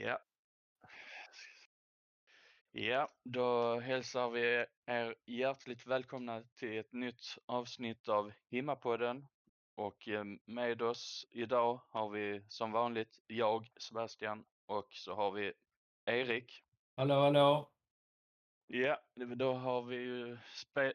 Ja. 0.00 0.18
Ja, 2.72 3.08
då 3.24 3.80
hälsar 3.80 4.30
vi 4.30 4.66
er 4.86 5.14
hjärtligt 5.26 5.86
välkomna 5.86 6.42
till 6.42 6.78
ett 6.78 6.92
nytt 6.92 7.38
avsnitt 7.46 8.08
av 8.08 8.32
Himmapodden. 8.50 9.26
Och 9.74 10.08
eh, 10.08 10.24
med 10.44 10.82
oss 10.82 11.26
idag 11.30 11.80
har 11.90 12.10
vi 12.10 12.44
som 12.48 12.72
vanligt 12.72 13.20
jag, 13.26 13.68
Sebastian, 13.76 14.44
och 14.66 14.88
så 14.90 15.14
har 15.14 15.30
vi 15.30 15.52
Erik. 16.04 16.64
Hallå, 16.96 17.14
hallå. 17.14 17.70
Ja, 18.66 18.98
då 19.14 19.52
har 19.52 19.82
vi 19.82 19.96
ju 19.96 20.38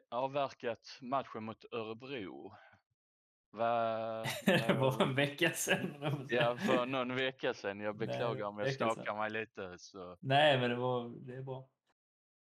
avverkat 0.09 0.97
matchen 1.01 1.43
mot 1.43 1.65
Örebro. 1.71 2.55
Va, 3.53 4.23
Det 4.45 4.73
var 4.79 5.01
en 5.01 5.15
vecka 5.15 5.49
sedan. 5.49 6.27
Ja, 6.29 6.57
för 6.57 6.85
någon 6.85 7.15
vecka 7.15 7.53
sedan. 7.53 7.79
Jag 7.79 7.97
beklagar 7.97 8.45
om 8.45 8.59
jag 8.59 8.73
stakar 8.73 9.15
mig 9.17 9.29
lite. 9.31 9.77
Så, 9.77 10.17
Nej, 10.19 10.59
men 10.59 10.69
det, 10.69 10.75
var, 10.75 11.09
det 11.27 11.35
är 11.35 11.41
bra. 11.41 11.69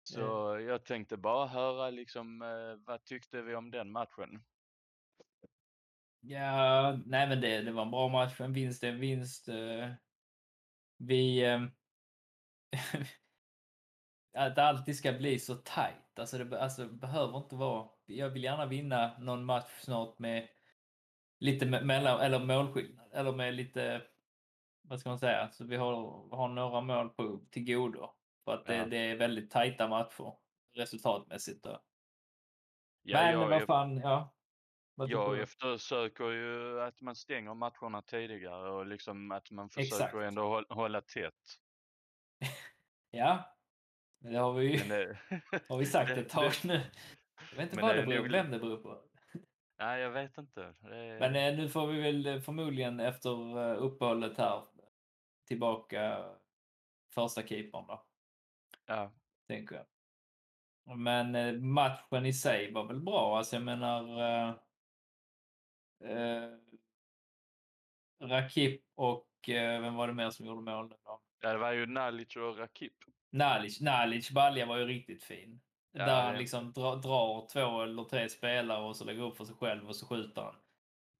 så 0.03 0.19
jag 0.67 0.85
tänkte 0.85 1.17
bara 1.17 1.47
höra 1.47 1.89
liksom, 1.89 2.41
eh, 2.41 2.85
vad 2.85 3.03
tyckte 3.05 3.41
vi 3.41 3.55
om 3.55 3.71
den 3.71 3.91
matchen? 3.91 4.43
Ja, 6.19 6.99
nej 7.05 7.27
men 7.29 7.41
det, 7.41 7.61
det 7.61 7.71
var 7.71 7.81
en 7.81 7.91
bra 7.91 8.07
match. 8.07 8.41
En 8.41 8.53
vinst 8.53 8.83
är 8.83 8.89
en 8.89 8.99
vinst. 8.99 9.47
eh. 9.47 9.89
Vi... 10.97 11.45
eh, 11.45 11.61
Att 14.37 14.55
det 14.55 14.63
alltid 14.63 14.95
ska 14.97 15.13
bli 15.13 15.39
så 15.39 15.55
tajt. 15.55 16.19
Alltså 16.19 16.37
det 16.37 16.61
alltså, 16.61 16.87
behöver 16.87 17.37
inte 17.37 17.55
vara... 17.55 17.89
Jag 18.05 18.29
vill 18.29 18.43
gärna 18.43 18.65
vinna 18.65 19.17
någon 19.19 19.45
match 19.45 19.71
snart 19.81 20.19
med 20.19 20.47
lite 21.41 21.65
me- 21.65 21.83
mellan, 21.83 22.19
eller 22.19 22.39
målskillnad. 22.39 23.09
Eller 23.13 23.31
med 23.31 23.53
lite... 23.53 24.01
Vad 24.81 24.99
ska 24.99 25.09
man 25.09 25.19
säga? 25.19 25.51
Så 25.51 25.65
vi 25.65 25.75
har, 25.75 25.93
har 26.35 26.47
några 26.47 26.81
mål 26.81 27.09
på, 27.09 27.39
till 27.51 27.65
godo. 27.65 28.13
För 28.45 28.53
att 28.53 28.65
det, 28.65 28.75
Ja. 28.75 28.85
det 28.85 28.97
är 28.97 29.15
väldigt 29.15 29.51
tajta 29.51 29.87
matcher 29.87 30.33
resultatmässigt. 30.75 31.63
Då. 31.63 31.81
Ja, 33.03 33.21
men 33.21 33.31
jag, 33.31 33.47
vad 33.49 33.63
fan, 33.63 33.97
ja. 33.97 34.35
Vad 34.95 35.09
jag 35.09 35.35
du? 35.35 35.41
eftersöker 35.43 36.29
ju 36.31 36.81
att 36.81 37.01
man 37.01 37.15
stänger 37.15 37.53
matcherna 37.53 38.01
tidigare 38.01 38.69
och 38.69 38.85
liksom 38.85 39.31
att 39.31 39.51
man 39.51 39.69
försöker 39.69 39.95
Exakt. 39.95 40.15
ändå 40.15 40.41
hålla, 40.47 40.65
hålla 40.69 41.01
tätt. 41.01 41.33
Ja, 43.13 43.57
det 44.19 44.37
har 44.37 44.53
vi 44.53 44.77
ju 44.77 44.89
det, 44.89 45.17
har 45.69 45.77
vi 45.77 45.85
sagt 45.85 46.11
ett 46.17 46.29
tag 46.29 46.51
nu. 46.63 46.81
Jag 47.51 47.57
vet 47.57 47.63
inte 47.63 47.75
men 47.75 47.85
vad 47.85 47.95
det 47.95 48.01
det 48.01 48.07
beror, 48.07 48.23
nog- 48.23 48.31
vem 48.31 48.51
det 48.51 48.59
beror 48.59 48.77
på. 48.77 49.03
Nej, 49.81 50.01
jag 50.01 50.11
vet 50.11 50.37
inte. 50.37 50.73
Är, 50.83 51.19
Men 51.19 51.35
eh, 51.35 51.57
nu 51.57 51.69
får 51.69 51.87
vi 51.87 52.01
väl 52.01 52.25
eh, 52.25 52.39
förmodligen 52.39 52.99
efter 52.99 53.57
eh, 53.71 53.83
uppehållet 53.83 54.37
här 54.37 54.63
tillbaka 55.47 56.25
första 57.13 57.47
keepern 57.47 57.87
då, 57.87 58.05
ja, 58.85 59.11
tänker 59.47 59.75
jag. 59.75 59.85
Men 60.97 61.35
eh, 61.35 61.53
matchen 61.53 62.25
i 62.25 62.33
sig 62.33 62.71
var 62.71 62.87
väl 62.87 62.99
bra. 62.99 63.37
Alltså 63.37 63.55
jag 63.55 63.63
menar... 63.63 64.21
Eh, 64.21 64.55
eh, 66.11 66.49
Rakip 68.21 68.81
och 68.95 69.49
eh, 69.49 69.81
vem 69.81 69.95
var 69.95 70.07
det 70.07 70.13
mer 70.13 70.29
som 70.29 70.45
gjorde 70.45 70.61
mål 70.61 70.87
nu 70.89 70.95
då? 71.03 71.21
ja, 71.39 71.51
det 71.53 71.57
var 71.57 71.71
ju 71.71 71.85
Nalic 71.85 72.35
och 72.35 72.57
Rakip. 72.57 72.93
Nalic, 73.29 73.81
Nalic 73.81 74.31
balja 74.31 74.65
var 74.65 74.77
ju 74.77 74.85
riktigt 74.85 75.23
fin. 75.23 75.61
Ja, 75.91 76.05
där 76.05 76.23
han 76.23 76.37
liksom 76.37 76.71
dra, 76.71 76.95
drar 76.95 77.47
två 77.47 77.81
eller 77.81 78.03
tre 78.03 78.29
spelare 78.29 78.83
och 78.83 78.95
så 78.95 79.05
lägger 79.05 79.23
upp 79.23 79.37
för 79.37 79.45
sig 79.45 79.55
själv 79.55 79.87
och 79.87 79.95
så 79.95 80.05
skjuter 80.07 80.41
han. 80.41 80.55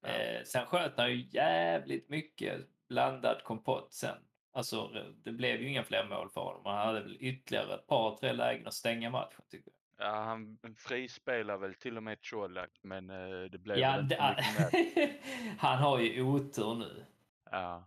Ja. 0.02 0.08
Eh, 0.08 0.42
sen 0.44 0.66
sköt 0.66 0.98
han 0.98 1.10
ju 1.10 1.26
jävligt 1.30 2.08
mycket 2.08 2.60
blandad 2.88 3.42
kompott 3.44 3.92
sen. 3.92 4.16
Alltså 4.52 4.88
det 5.24 5.32
blev 5.32 5.60
ju 5.60 5.68
inga 5.68 5.84
fler 5.84 6.06
mål 6.08 6.30
för 6.30 6.40
honom. 6.40 6.62
Han 6.64 6.86
hade 6.86 7.00
väl 7.00 7.16
ytterligare 7.20 7.74
ett 7.74 7.86
par, 7.86 8.16
tre 8.16 8.32
lägen 8.32 8.66
att 8.66 8.74
stänga 8.74 9.10
matchen 9.10 9.44
tycker 9.50 9.70
jag. 9.96 10.06
Ja, 10.06 10.14
han 10.14 10.58
frispelar 10.78 11.56
väl 11.56 11.74
till 11.74 11.96
och 11.96 12.02
med 12.02 12.18
Colak, 12.30 12.70
men 12.82 13.10
eh, 13.10 13.40
det 13.50 13.58
blev 13.58 13.78
Ja, 13.78 13.90
väl 13.92 14.00
inte 14.00 14.36
mycket 14.72 15.20
han 15.58 15.78
har 15.78 15.98
ju 15.98 16.22
otur 16.22 16.74
nu. 16.74 17.06
Ja, 17.50 17.84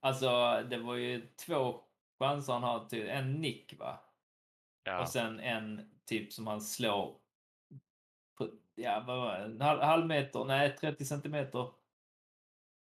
Alltså 0.00 0.62
det 0.70 0.76
var 0.78 0.94
ju 0.94 1.26
två 1.46 1.80
chanser 2.18 2.52
han 2.52 2.62
har 2.62 2.84
till. 2.88 3.08
En 3.08 3.32
nick 3.32 3.78
va? 3.78 4.00
ja, 4.84 5.00
Och 5.00 5.08
sen 5.08 5.40
en 5.40 5.90
typ 6.06 6.32
som 6.32 6.46
han 6.46 6.60
slår 6.60 7.18
på, 8.38 8.48
ja 8.74 9.04
vad 9.06 9.18
var 9.18 9.38
det, 9.38 9.44
en 9.44 9.60
halv, 9.60 9.80
halv 9.80 10.06
meter, 10.06 10.44
nej 10.44 10.76
30 10.76 11.04
centimeter 11.04 11.70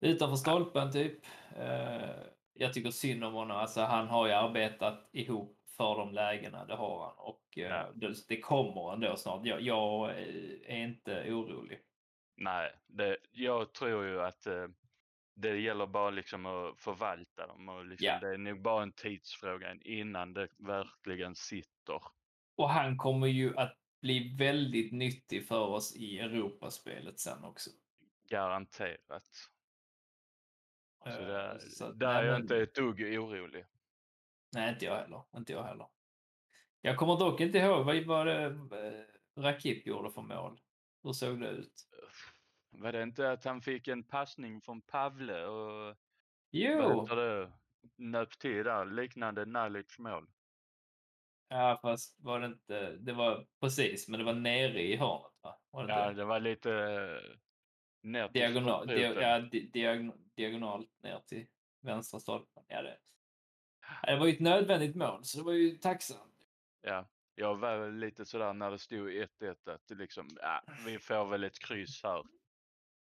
utanför 0.02 0.36
stolpen 0.36 0.92
typ. 0.92 1.26
Eh, 1.58 2.10
jag 2.54 2.74
tycker 2.74 2.92
synd 2.92 3.24
om 3.24 3.34
honom. 3.34 3.58
Alltså 3.58 3.82
han 3.82 4.08
har 4.08 4.28
ju 4.28 4.34
arbetat 4.34 5.10
ihop 5.12 5.58
för 5.78 5.96
de 5.96 6.14
lägena, 6.14 6.66
det 6.66 6.76
har 6.76 7.06
han. 7.06 7.14
Och 7.18 7.58
eh, 7.58 7.64
Ja. 7.64 7.92
det, 7.96 8.28
det 8.28 8.40
kommer 8.40 8.94
ändå 8.94 9.16
snart. 9.16 9.46
Jag, 9.46 9.62
jag 9.62 10.10
är 10.66 10.78
inte 10.78 11.32
orolig. 11.34 11.80
nej, 12.38 12.72
det, 12.88 13.18
jag 13.32 13.74
tror 13.74 14.06
ju 14.06 14.22
att 14.22 14.46
eh, 14.46 14.68
det 15.36 15.58
gäller 15.60 15.88
bara 15.88 16.10
liksom 16.10 16.46
att 16.46 16.80
förvalta 16.80 17.48
dem 17.48 17.70
och 17.70 17.86
liksom, 17.86 18.06
Ja. 18.06 18.20
det 18.20 18.34
är 18.34 18.38
nog 18.38 18.62
bara 18.62 18.84
en 18.84 18.92
tidsfråga 18.92 19.76
innan 19.82 20.34
det 20.34 20.48
verkligen 20.58 21.36
sitter. 21.36 22.02
Och 22.60 22.70
han 22.70 22.98
kommer 22.98 23.28
ju 23.28 23.58
att 23.58 23.78
bli 24.02 24.36
väldigt 24.36 24.92
nyttig 24.92 25.48
för 25.48 25.68
oss 25.68 25.96
i 25.96 26.20
Europaspelet 26.20 27.20
sen 27.20 27.44
också. 27.44 27.70
Garanterat. 28.30 29.30
Så 31.04 31.10
Eh, 31.10 31.28
där, 31.28 31.60
så 31.60 31.92
där 31.92 32.14
nej, 32.14 32.18
är 32.18 32.24
jag 32.24 32.40
inte 32.40 32.58
ett 32.58 32.76
dugg 32.76 33.02
orolig. 33.02 33.66
Nej, 34.54 34.74
inte 34.74 34.86
jag 34.86 34.96
heller. 34.96 35.24
Inte 35.38 35.54
jag 35.54 35.64
heller. 35.64 35.88
Jag 36.82 36.98
kommer 36.98 37.18
dock 37.18 37.40
inte 37.40 37.58
ihåg 37.58 37.86
vad 37.86 38.06
var 38.06 38.26
det 38.26 38.46
eh, 38.46 39.44
Rakip 39.44 39.88
gjorde 39.88 40.12
för 40.12 40.22
mål. 40.22 40.60
Hur 41.04 41.14
såg 41.14 41.40
det 41.40 41.50
ut? 41.50 41.88
Var 42.70 42.92
det 42.92 43.04
inte 43.04 43.32
att 43.32 43.44
han 43.44 43.62
fick 43.62 43.88
en 43.88 44.04
passning 44.04 44.62
från 44.62 44.82
Pavle 44.82 45.46
och 45.46 45.96
Jo! 46.52 47.06
det, 47.06 47.52
nöp 47.96 48.40
till 48.40 48.64
där, 48.64 48.86
liknande 48.86 49.46
Nalic 49.46 50.00
mål? 50.00 50.28
Ja, 51.50 51.80
fast 51.82 52.20
var 52.20 52.40
det 52.40 52.46
inte... 52.46 52.92
Det 52.96 53.14
var 53.14 53.48
precis, 53.62 54.08
men 54.08 54.20
det 54.20 54.26
var 54.26 54.34
nere 54.34 54.82
i 54.82 54.96
hörnet, 54.96 55.32
va? 55.42 55.60
Var 55.72 55.88
det 55.88 55.94
Ja, 55.94 56.10
inte? 56.10 56.22
det 56.22 56.26
var 56.26 56.40
lite 56.40 56.72
eh, 56.74 57.36
ner 58.02 58.28
till 58.28 58.42
Diagonal, 58.42 58.88
dia, 58.88 59.22
ja, 59.22 59.40
di, 59.40 59.70
diagon, 59.74 60.12
diagonalt 60.36 60.90
ner 61.04 61.20
till 61.20 61.48
vänstra 61.82 62.20
stolpen. 62.20 62.64
Ja, 62.68 62.82
det. 62.82 62.98
Det 64.04 64.18
var 64.18 64.26
ju 64.26 64.34
ett 64.34 64.40
nödvändigt 64.40 64.96
mål, 64.96 65.24
så 65.24 65.38
det 65.38 65.44
var 65.44 65.54
ju 65.54 65.78
tacksamt. 65.78 66.34
Ja, 66.82 67.10
jag 67.36 67.56
var 67.56 67.92
lite 67.92 68.26
sådär 68.26 68.54
när 68.54 68.72
det 68.72 68.80
stod 68.80 69.10
1-1 69.10 69.26
att 69.74 69.90
liksom, 69.90 70.28
ja, 70.42 70.64
vi 70.86 71.00
får 71.00 71.26
väl 71.26 71.44
ett 71.44 71.60
kryss 71.60 72.04
här. 72.04 72.24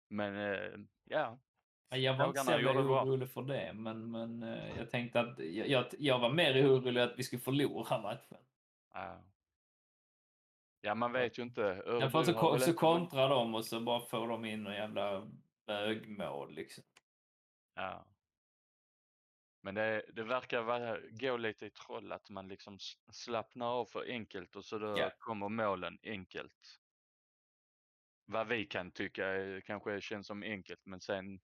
Men 0.09 0.35
eh, 0.37 0.79
Ja, 1.03 1.39
Jag 1.93 2.17
var 2.17 2.27
inte 2.27 2.43
så 2.43 2.51
orolig 2.53 3.29
för 3.29 3.41
det, 3.41 3.73
men, 3.73 4.11
men 4.11 4.43
eh, 4.43 4.77
jag 4.77 4.89
tänkte 4.89 5.19
att 5.19 5.39
jag, 5.39 5.85
jag, 5.99 6.19
var 6.19 6.29
mer 6.33 6.67
orolig 6.67 7.01
att 7.01 7.13
vi 7.19 7.23
skulle 7.23 7.41
förlora 7.41 8.01
matchen. 8.01 8.37
ja. 8.93 9.23
ja 10.81 10.95
man 10.95 11.11
vet 11.11 11.37
ju 11.39 11.43
inte. 11.43 11.61
Ja, 11.61 11.91
Örebro 11.91 12.23
så, 12.23 12.33
ko- 12.33 12.51
väl 12.51 12.61
så 12.61 12.67
inte- 12.69 12.77
kontrar 12.79 13.29
de 13.29 13.55
och 13.55 13.65
så 13.65 13.79
bara 13.79 13.99
får 13.99 14.27
de 14.27 14.45
in 14.45 14.63
någon 14.63 14.73
jävla 14.73 15.27
bögmål 15.67 16.53
liksom. 16.53 16.83
Ja. 17.75 18.05
Men 19.63 19.75
det, 19.75 20.05
det 20.13 20.23
verkar 20.23 20.61
vara, 20.61 20.97
gå 21.11 21.37
lite 21.37 21.65
i 21.65 21.69
troll 21.69 22.11
att 22.11 22.29
man 22.29 22.47
liksom 22.47 22.77
slappnar 23.11 23.65
av 23.67 23.85
för 23.85 24.05
enkelt 24.09 24.55
och 24.55 24.65
så 24.65 24.77
då 24.77 24.97
Ja. 24.99 25.11
kommer 25.19 25.49
målen 25.49 25.99
enkelt. 26.03 26.79
Vad 28.25 28.47
vi 28.47 28.65
kan 28.65 28.91
tycka 28.91 29.23
kanske 29.65 30.01
känns 30.01 30.27
som 30.27 30.43
enkelt 30.43 30.85
men 30.85 31.01
sen 31.01 31.39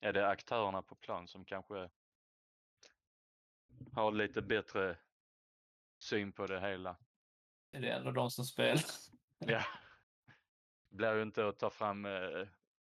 är 0.00 0.12
det 0.12 0.28
aktörerna 0.28 0.82
på 0.82 0.94
plan 0.94 1.28
som 1.28 1.44
kanske 1.44 1.90
har 3.92 4.12
lite 4.12 4.42
bättre 4.42 4.98
syn 5.98 6.32
på 6.32 6.46
det 6.46 6.60
hela. 6.60 6.96
Är 7.70 7.80
det 7.80 7.88
ändå 7.90 8.10
de 8.10 8.30
som 8.30 8.44
spelar? 8.44 8.82
Ja. 9.38 9.62
Det 10.90 10.96
blir 10.96 11.14
ju 11.14 11.22
inte 11.22 11.48
att 11.48 11.58
ta 11.58 11.70
fram 11.70 12.06
eh, 12.06 12.48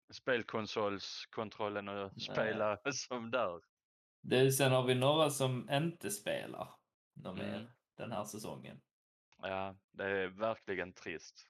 spelkonsolskontrollen 0.09 1.87
och 1.87 2.11
Nej. 2.11 2.19
spela 2.19 2.77
som 2.91 3.31
där. 3.31 3.61
Du, 4.21 4.51
sen 4.51 4.71
har 4.71 4.83
vi 4.83 4.95
några 4.95 5.29
som 5.29 5.69
inte 5.69 6.11
spelar 6.11 6.73
Mm. 7.25 7.67
den 7.95 8.11
här 8.11 8.23
säsongen. 8.23 8.81
Ja, 9.37 9.75
det 9.91 10.03
är 10.05 10.27
verkligen 10.27 10.93
trist. 10.93 11.49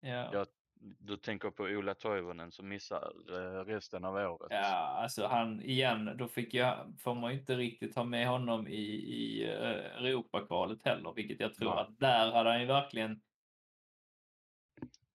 Ja. 0.00 0.32
Jag, 0.32 0.46
du 0.80 1.16
tänker 1.16 1.50
på 1.50 1.62
Ola 1.62 1.94
Toivonen 1.94 2.52
som 2.52 2.68
missar 2.68 3.12
eh, 3.28 3.64
resten 3.64 4.04
av 4.04 4.14
året. 4.14 4.48
Ja, 4.50 4.76
alltså 4.76 5.26
han 5.26 5.62
igen, 5.62 6.16
då 6.18 6.28
fick 6.28 6.54
jag, 6.54 6.94
får 6.98 7.14
man 7.14 7.32
ju 7.32 7.38
inte 7.38 7.56
riktigt 7.56 7.94
ha 7.94 8.04
med 8.04 8.28
honom 8.28 8.68
i, 8.68 8.84
i 8.90 9.44
eh, 9.44 10.04
Europakvalet 10.04 10.82
heller, 10.84 11.12
vilket 11.12 11.40
jag 11.40 11.54
tror 11.54 11.74
Nej. 11.74 11.78
att 11.78 11.98
där 11.98 12.32
hade 12.32 12.50
han 12.50 12.60
ju 12.60 12.66
verkligen 12.66 13.20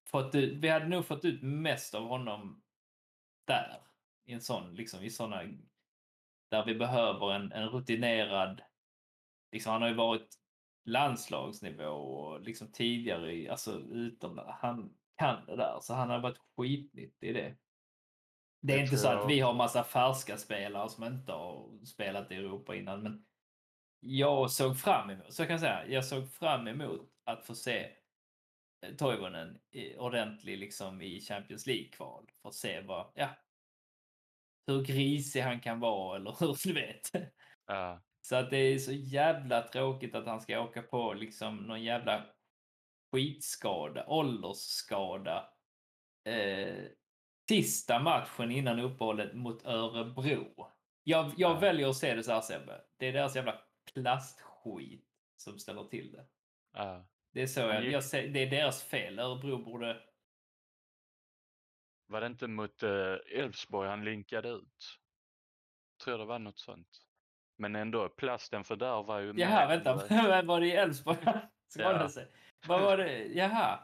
fått 0.06 0.36
ut, 0.36 0.54
vi 0.58 0.70
hade 0.70 0.88
nog 0.88 1.06
fått 1.06 1.26
ut 1.26 1.42
mest 1.44 1.96
av 1.96 2.08
honom 2.08 2.64
där. 3.46 3.82
I 4.26 4.34
en 4.34 4.42
sån, 4.42 4.76
liksom 4.76 5.04
i 5.04 5.10
såna, 5.10 5.44
där 6.50 6.66
vi 6.66 6.76
behöver 6.76 7.34
en, 7.34 7.52
en 7.52 7.70
rutinerad, 7.70 8.62
liksom 9.52 9.72
han 9.72 9.82
har 9.82 9.90
ju 9.90 9.96
varit 9.96 10.36
landslagsnivå 10.86 11.86
och 11.86 12.42
liksom 12.42 12.72
tidigare 12.72 13.34
i, 13.34 13.50
alltså 13.50 13.80
utom 13.80 14.42
han 14.48 14.94
kan 15.18 15.46
det 15.46 15.56
där 15.56 15.80
så 15.82 15.94
han 15.94 16.10
har 16.10 16.20
varit 16.20 16.40
skitnyttig 16.58 17.30
i 17.30 17.34
det. 17.34 17.56
Det 18.62 18.74
är 18.74 18.78
Det 18.78 18.84
inte 18.84 18.98
så 18.98 19.08
att 19.08 19.14
jag 19.14 19.28
vi 19.28 19.40
har 19.40 19.54
massa 19.54 19.84
färska 19.84 20.38
spelare 20.38 20.90
som 20.90 21.04
inte 21.04 21.32
har 21.32 21.86
spelat 21.86 22.32
i 22.32 22.36
Europa 22.36 22.76
innan 22.76 23.04
men 23.04 23.26
jag 24.00 24.52
såg 24.52 24.80
fram 24.80 25.10
emot, 25.10 25.34
så 25.34 25.44
kan 25.44 25.52
jag 25.52 25.60
säga, 25.60 25.88
jag 25.88 26.06
såg 26.06 26.32
fram 26.32 26.68
emot 26.68 27.10
att 27.26 27.46
få 27.46 27.56
se 27.56 27.92
eh, 28.86 28.96
Toivonen 28.98 29.60
ordentlig 29.98 30.58
liksom 30.58 31.02
i 31.02 31.22
Champions 31.22 31.68
League-kval 31.68 32.30
för 32.42 32.50
att 32.50 32.56
se 32.56 32.82
vad, 32.82 33.12
ja, 33.16 33.30
hur 34.68 34.84
grisig 34.84 35.42
han 35.42 35.60
kan 35.60 35.80
vara 35.80 36.16
eller 36.16 36.32
hur 36.40 36.68
du 36.68 36.74
vet. 36.74 37.12
Ja, 37.68 38.04
Så 38.22 38.36
att 38.36 38.50
det 38.50 38.58
är 38.58 38.80
så 38.80 38.92
jävla 38.92 39.62
tråkigt 39.62 40.16
att 40.16 40.26
han 40.28 40.42
ska 40.42 40.62
åka 40.62 40.82
på 40.82 41.14
liksom 41.14 41.58
någon 41.58 41.84
jävla 41.84 42.26
skitskada, 43.16 44.06
åldersskada. 44.08 45.50
Eh, 46.26 46.86
sista 47.50 48.00
matchen 48.00 48.52
innan 48.52 48.80
uppehållet 48.80 49.34
mot 49.36 49.66
Örebro. 49.66 50.72
Jag, 51.04 51.26
jag 51.38 51.56
Ja. 51.56 51.60
väljer 51.60 51.90
att 51.90 51.96
se 51.98 52.16
det 52.16 52.24
så 52.24 52.32
här 52.32 52.42
Sebbe. 52.42 52.82
Det 52.98 53.06
är 53.08 53.14
deras 53.14 53.36
jävla 53.36 53.62
plastskit 53.94 55.06
som 55.38 55.60
ställer 55.60 55.84
till 55.84 56.12
det. 56.12 56.26
ja. 56.74 57.08
Det 57.34 57.42
är 57.42 57.48
så 57.48 57.62
Han 57.62 57.70
jag, 57.70 57.86
jag 57.86 58.04
ser, 58.04 58.28
det 58.28 58.40
är 58.40 58.50
deras 58.50 58.84
fel. 58.84 59.20
Örebro 59.20 59.58
borde... 59.58 60.02
Var 62.08 62.22
det 62.22 62.28
inte 62.28 62.48
mot 62.48 62.84
eh, 62.84 63.14
Elfsborg 63.40 63.90
han 63.90 64.06
linkade 64.06 64.50
ut? 64.50 65.00
Tror 66.04 66.18
det 66.18 66.26
var 66.26 66.40
något 66.40 66.60
sånt. 66.60 66.88
Men 67.58 67.76
ändå, 67.76 68.10
plasten 68.10 68.64
för 68.64 68.76
där 68.76 69.04
var 69.04 69.20
ju 69.20 69.34
Jaha, 69.38 69.68
vänta. 69.68 69.96
var 70.46 70.60
det 70.60 70.68
i 70.68 70.72
Elfsborg? 70.72 71.18
Skadade 71.68 72.04
Ja. 72.04 72.10
sig. 72.10 72.32
Vad 72.68 72.82
var 72.82 72.98
det? 72.98 73.24
Jaha. 73.26 73.80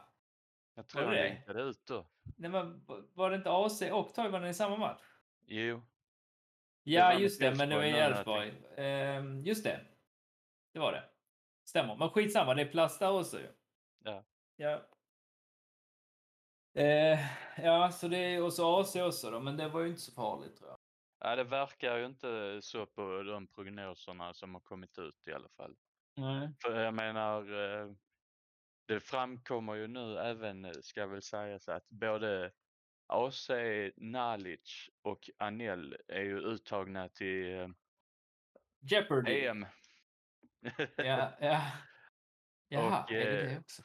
Jag 0.74 0.88
tror 0.88 1.02
Var 1.02 1.08
han 1.08 1.16
det? 1.16 1.28
linkade 1.28 1.62
ut 1.62 1.86
då. 1.86 2.06
Nej, 2.36 2.50
men 2.50 2.84
var 3.14 3.30
det 3.30 3.36
inte 3.36 3.50
AC 3.52 3.82
och 3.92 4.14
Toivonen 4.14 4.50
i 4.50 4.54
samma 4.54 4.76
match? 4.76 5.02
Jo, 5.46 5.82
Ja, 6.84 7.14
just 7.14 7.40
det, 7.40 7.54
men 7.54 7.68
det 7.68 7.76
var 7.76 7.84
i 7.84 7.90
Elfsborg. 7.90 8.52
Ehm, 8.76 9.40
just 9.44 9.64
det. 9.64 9.80
Det 10.72 10.80
var 10.80 10.92
det. 10.92 11.04
Stämmer. 11.64 11.96
Men 11.96 12.10
skitsamma, 12.10 12.54
det 12.54 12.62
är 12.62 12.66
plast 12.72 13.00
där 13.00 13.12
också 13.12 13.40
ju. 13.40 13.48
Ja. 14.04 14.24
Ja. 14.56 14.80
Eh, 16.74 17.18
ja, 17.64 17.90
så 17.92 18.08
det 18.08 18.16
är 18.18 18.42
och 18.42 18.52
så 18.52 18.80
AC 18.80 18.96
också 18.96 19.30
då, 19.30 19.40
men 19.40 19.56
det 19.56 19.68
var 19.68 19.80
ju 19.80 19.88
inte 19.88 20.00
så 20.00 20.12
farligt 20.12 20.56
tror 20.56 20.70
jag. 20.70 20.78
ja, 21.30 21.36
det 21.36 21.44
verkar 21.44 21.96
ju 21.96 22.06
inte 22.06 22.58
så 22.62 22.86
på 22.86 23.22
de 23.22 23.46
prognoserna 23.46 24.34
som 24.34 24.54
har 24.54 24.60
kommit 24.60 24.98
ut 24.98 25.28
i 25.28 25.32
alla 25.32 25.48
fall. 25.48 25.76
Nej. 26.16 26.48
För 26.62 26.80
jag 26.80 26.94
menar, 26.94 27.52
eh, 27.80 27.92
det 28.86 29.00
framkommer 29.00 29.74
ju 29.74 29.86
nu 29.86 30.18
även, 30.18 30.82
ska 30.82 31.06
väl 31.06 31.22
sägas 31.22 31.68
att 31.68 31.88
både 31.88 32.52
AC, 33.06 33.50
Nalic 33.96 34.90
och 35.02 35.30
Anel 35.38 35.96
är 36.08 36.22
ju 36.22 36.38
uttagna 36.38 37.08
till 37.08 37.54
eh, 37.54 37.68
Jeopardy. 38.90 39.44
EM. 39.46 39.66
Ja, 40.96 41.36
ja. 41.40 41.62
Jaha, 42.68 43.04
Och, 43.04 43.12
är 43.12 43.30
det 43.30 43.42
det 43.42 43.52
eh, 43.52 43.60
också? 43.60 43.82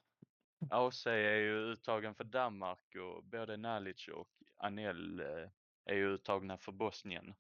AC 0.70 1.06
är 1.06 1.38
ju 1.38 1.58
uttagen 1.58 2.16
för 2.16 2.24
Danmark 2.24 2.96
och 2.96 3.24
både 3.24 3.58
Nalic 3.58 4.08
och 4.08 4.30
Anel 4.58 5.20
eh, 5.20 5.50
är 5.86 5.96
ju 5.96 6.14
uttagna 6.14 6.58
för 6.58 6.72
Bosnien. 6.72 7.36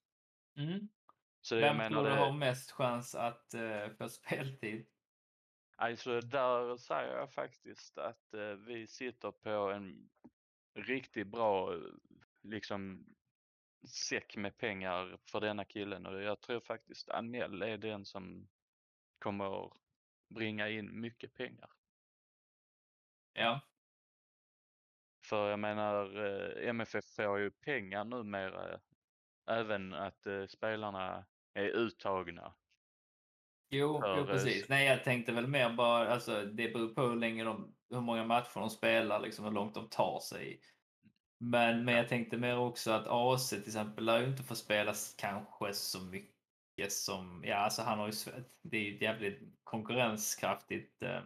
Mm. 0.59 0.89
Så 1.41 1.55
jag 1.55 1.61
Vem 1.61 1.77
menar 1.77 1.89
tror 1.89 2.03
du 2.03 2.09
det, 2.09 2.15
har 2.15 2.31
mest 2.33 2.71
chans 2.71 3.15
att 3.15 3.53
eh, 3.53 3.89
få 3.97 4.09
speltid? 4.09 4.87
Alltså 5.77 6.21
där 6.21 6.77
säger 6.77 7.17
jag 7.17 7.33
faktiskt 7.33 7.97
att 7.97 8.33
eh, 8.33 8.53
vi 8.53 8.87
sitter 8.87 9.31
på 9.31 9.49
en 9.49 10.09
riktigt 10.73 11.27
bra 11.27 11.79
liksom 12.41 13.05
säck 13.87 14.35
med 14.35 14.57
pengar 14.57 15.17
för 15.31 15.41
denna 15.41 15.65
killen 15.65 16.05
och 16.05 16.21
jag 16.21 16.41
tror 16.41 16.59
faktiskt 16.59 17.09
Anel 17.09 17.61
är 17.61 17.77
den 17.77 18.05
som 18.05 18.47
kommer 19.19 19.71
bringa 20.29 20.69
in 20.69 21.01
mycket 21.01 21.33
pengar. 21.33 21.69
Ja. 23.33 23.61
För 25.25 25.49
jag 25.49 25.59
menar, 25.59 26.25
eh, 26.25 26.69
MFF 26.69 27.05
får 27.05 27.39
ju 27.39 27.51
pengar 27.51 28.03
numera. 28.05 28.79
Även 29.45 29.93
att 29.93 30.25
eh, 30.25 30.45
spelarna 30.45 31.25
är 31.53 31.69
uttagna. 31.69 32.53
Jo, 33.69 34.01
För, 34.01 34.17
jo, 34.17 34.25
precis. 34.25 34.69
Nej, 34.69 34.87
jag 34.87 35.03
tänkte 35.03 35.31
väl 35.31 35.47
mer 35.47 35.69
bara, 35.69 36.13
alltså 36.13 36.45
det 36.45 36.73
beror 36.73 36.93
på 36.93 37.01
hur 37.01 37.15
länge 37.15 37.43
de, 37.43 37.75
hur 37.89 38.01
många 38.01 38.25
matcher 38.25 38.59
de 38.59 38.69
spelar, 38.69 39.19
liksom 39.19 39.45
hur 39.45 39.51
långt 39.51 39.73
de 39.73 39.89
tar 39.89 40.19
sig. 40.19 40.61
Men, 41.39 41.85
men 41.85 41.95
jag 41.95 42.07
tänkte 42.07 42.37
mer 42.37 42.57
också 42.57 42.91
att 42.91 43.07
AC 43.07 43.49
till 43.49 43.59
exempel 43.59 44.05
lär 44.05 44.19
ju 44.19 44.27
inte 44.27 44.43
få 44.43 44.55
spelas 44.55 45.15
kanske 45.17 45.73
så 45.73 46.01
mycket 46.01 46.91
som, 46.91 47.43
ja 47.45 47.55
alltså 47.55 47.81
han 47.81 47.99
har 47.99 48.07
ju, 48.07 48.13
det 48.63 48.77
är 48.77 48.81
ju 48.81 48.95
ett 48.95 49.01
jävligt 49.01 49.39
konkurrenskraftigt 49.63 51.01
eh, 51.01 51.21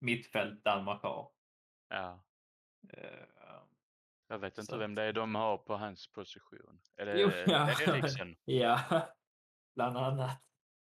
mittfält 0.00 0.64
Danmark 0.64 1.02
har. 1.02 1.30
Ja, 1.88 2.24
Eh, 2.88 3.26
jag 4.28 4.38
vet 4.38 4.58
inte 4.58 4.72
Så 4.72 4.78
vem 4.78 4.94
det 4.94 5.02
är 5.02 5.12
de 5.12 5.34
har 5.34 5.58
på 5.58 5.76
hans 5.76 6.12
position. 6.12 6.80
Är 6.96 7.06
det 7.06 7.20
Jo, 7.20 7.30
ja. 7.46 7.70
Eriksen? 7.70 8.36
ja, 8.44 8.80
bland 9.76 9.96
annat. 9.96 10.42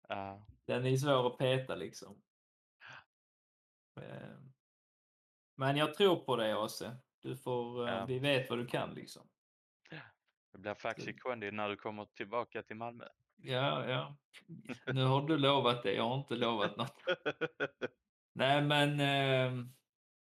Ja, 0.08 0.48
Den 0.68 0.86
är 0.86 0.90
ju 0.90 0.98
svår 0.98 1.28
att 1.28 1.38
peta 1.38 1.76
liksom. 1.76 2.22
Eh, 4.02 4.38
Men 5.58 5.78
jag 5.78 5.94
tror 5.94 6.16
på 6.26 6.36
dig 6.36 6.52
AC. 6.54 6.82
Du 7.20 7.38
får, 7.38 7.88
eh, 7.88 7.94
Ja. 7.94 8.06
vi 8.06 8.20
vet 8.20 8.50
vad 8.50 8.60
du 8.60 8.66
kan 8.68 8.94
liksom. 8.94 9.30
det 10.54 10.60
blir 10.60 10.74
Faxi 10.74 11.14
Så- 11.14 11.20
Kondi 11.20 11.52
när 11.52 11.70
du 11.70 11.76
kommer 11.76 12.06
tillbaka 12.06 12.64
till 12.64 12.76
Malmö. 12.76 13.08
Ja, 13.36 13.90
ja. 13.90 14.18
Nu 14.94 15.04
har 15.04 15.28
du 15.28 15.38
lovat 15.38 15.84
det, 15.84 15.94
jag 15.94 16.04
har 16.04 16.18
inte 16.18 16.36
lovat 16.36 16.78
något. 16.78 17.04
Nej 18.36 18.62
men 18.62 18.90
eh, 19.00 19.66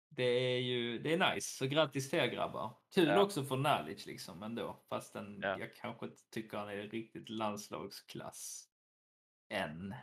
det 0.09 0.23
är 0.23 0.59
ju, 0.59 0.99
det 0.99 1.13
är 1.13 1.33
nice. 1.35 1.57
Så 1.57 1.65
grattis 1.67 2.09
till 2.09 2.19
er 2.19 2.27
grabbar. 2.27 2.77
Kul 2.95 3.07
Ja. 3.07 3.21
också 3.21 3.43
för 3.43 3.57
Nalic 3.57 4.05
liksom 4.05 4.43
ändå. 4.43 4.85
Fastän 4.89 5.39
Ja. 5.41 5.59
jag 5.59 5.75
kanske 5.75 6.05
inte 6.05 6.21
tycker 6.31 6.57
han 6.57 6.69
är 6.69 6.75
riktigt 6.75 7.29
landslagsklass 7.29 8.69
än. 9.49 9.95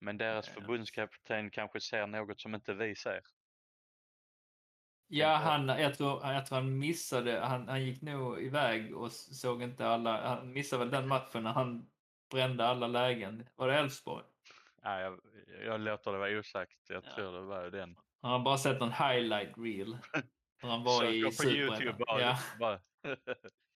Men 0.00 0.18
deras 0.18 0.48
förbundskapten 0.48 1.50
kanske 1.50 1.80
ser 1.80 2.06
något 2.06 2.40
som 2.40 2.54
inte 2.54 2.74
vi 2.74 2.96
ser. 2.96 3.20
Ja, 5.08 5.28
han, 5.36 5.68
jag, 5.68 5.94
tror, 5.94 6.26
jag 6.26 6.46
tror 6.46 6.56
han 6.58 6.78
missade, 6.78 7.40
han, 7.40 7.68
han 7.68 7.84
gick 7.84 8.02
nog 8.02 8.40
iväg 8.42 8.96
och 8.96 9.12
såg 9.12 9.62
inte 9.62 9.86
alla, 9.88 10.28
han 10.28 10.52
missade 10.52 10.84
väl 10.84 10.90
den 10.90 11.08
matchen 11.08 11.42
när 11.42 11.52
han 11.52 11.90
brände 12.30 12.66
alla 12.66 12.86
lägen. 12.86 13.48
Var 13.56 13.68
det 13.68 13.74
Elfsborg? 13.78 14.24
Ja, 14.82 15.00
jag, 15.00 15.20
jag 15.64 15.80
låter 15.80 16.12
det 16.12 16.18
vara 16.18 16.38
osagt. 16.38 16.78
Jag 16.88 17.04
Ja. 17.06 17.14
tror 17.14 17.32
det 17.32 17.40
var 17.40 17.70
den. 17.70 17.96
Han 18.22 18.30
har 18.30 18.38
bara 18.38 18.58
sett 18.58 18.80
en 18.80 18.92
highlight 18.92 19.58
reel. 19.58 19.98
När 20.62 20.70
han 20.70 20.84
var 20.84 21.04
i 21.14 21.22
på 21.22 21.44
Youtube 21.44 22.04
bara. 22.06 22.20
Ja. 22.20 22.38
bara. 22.60 22.80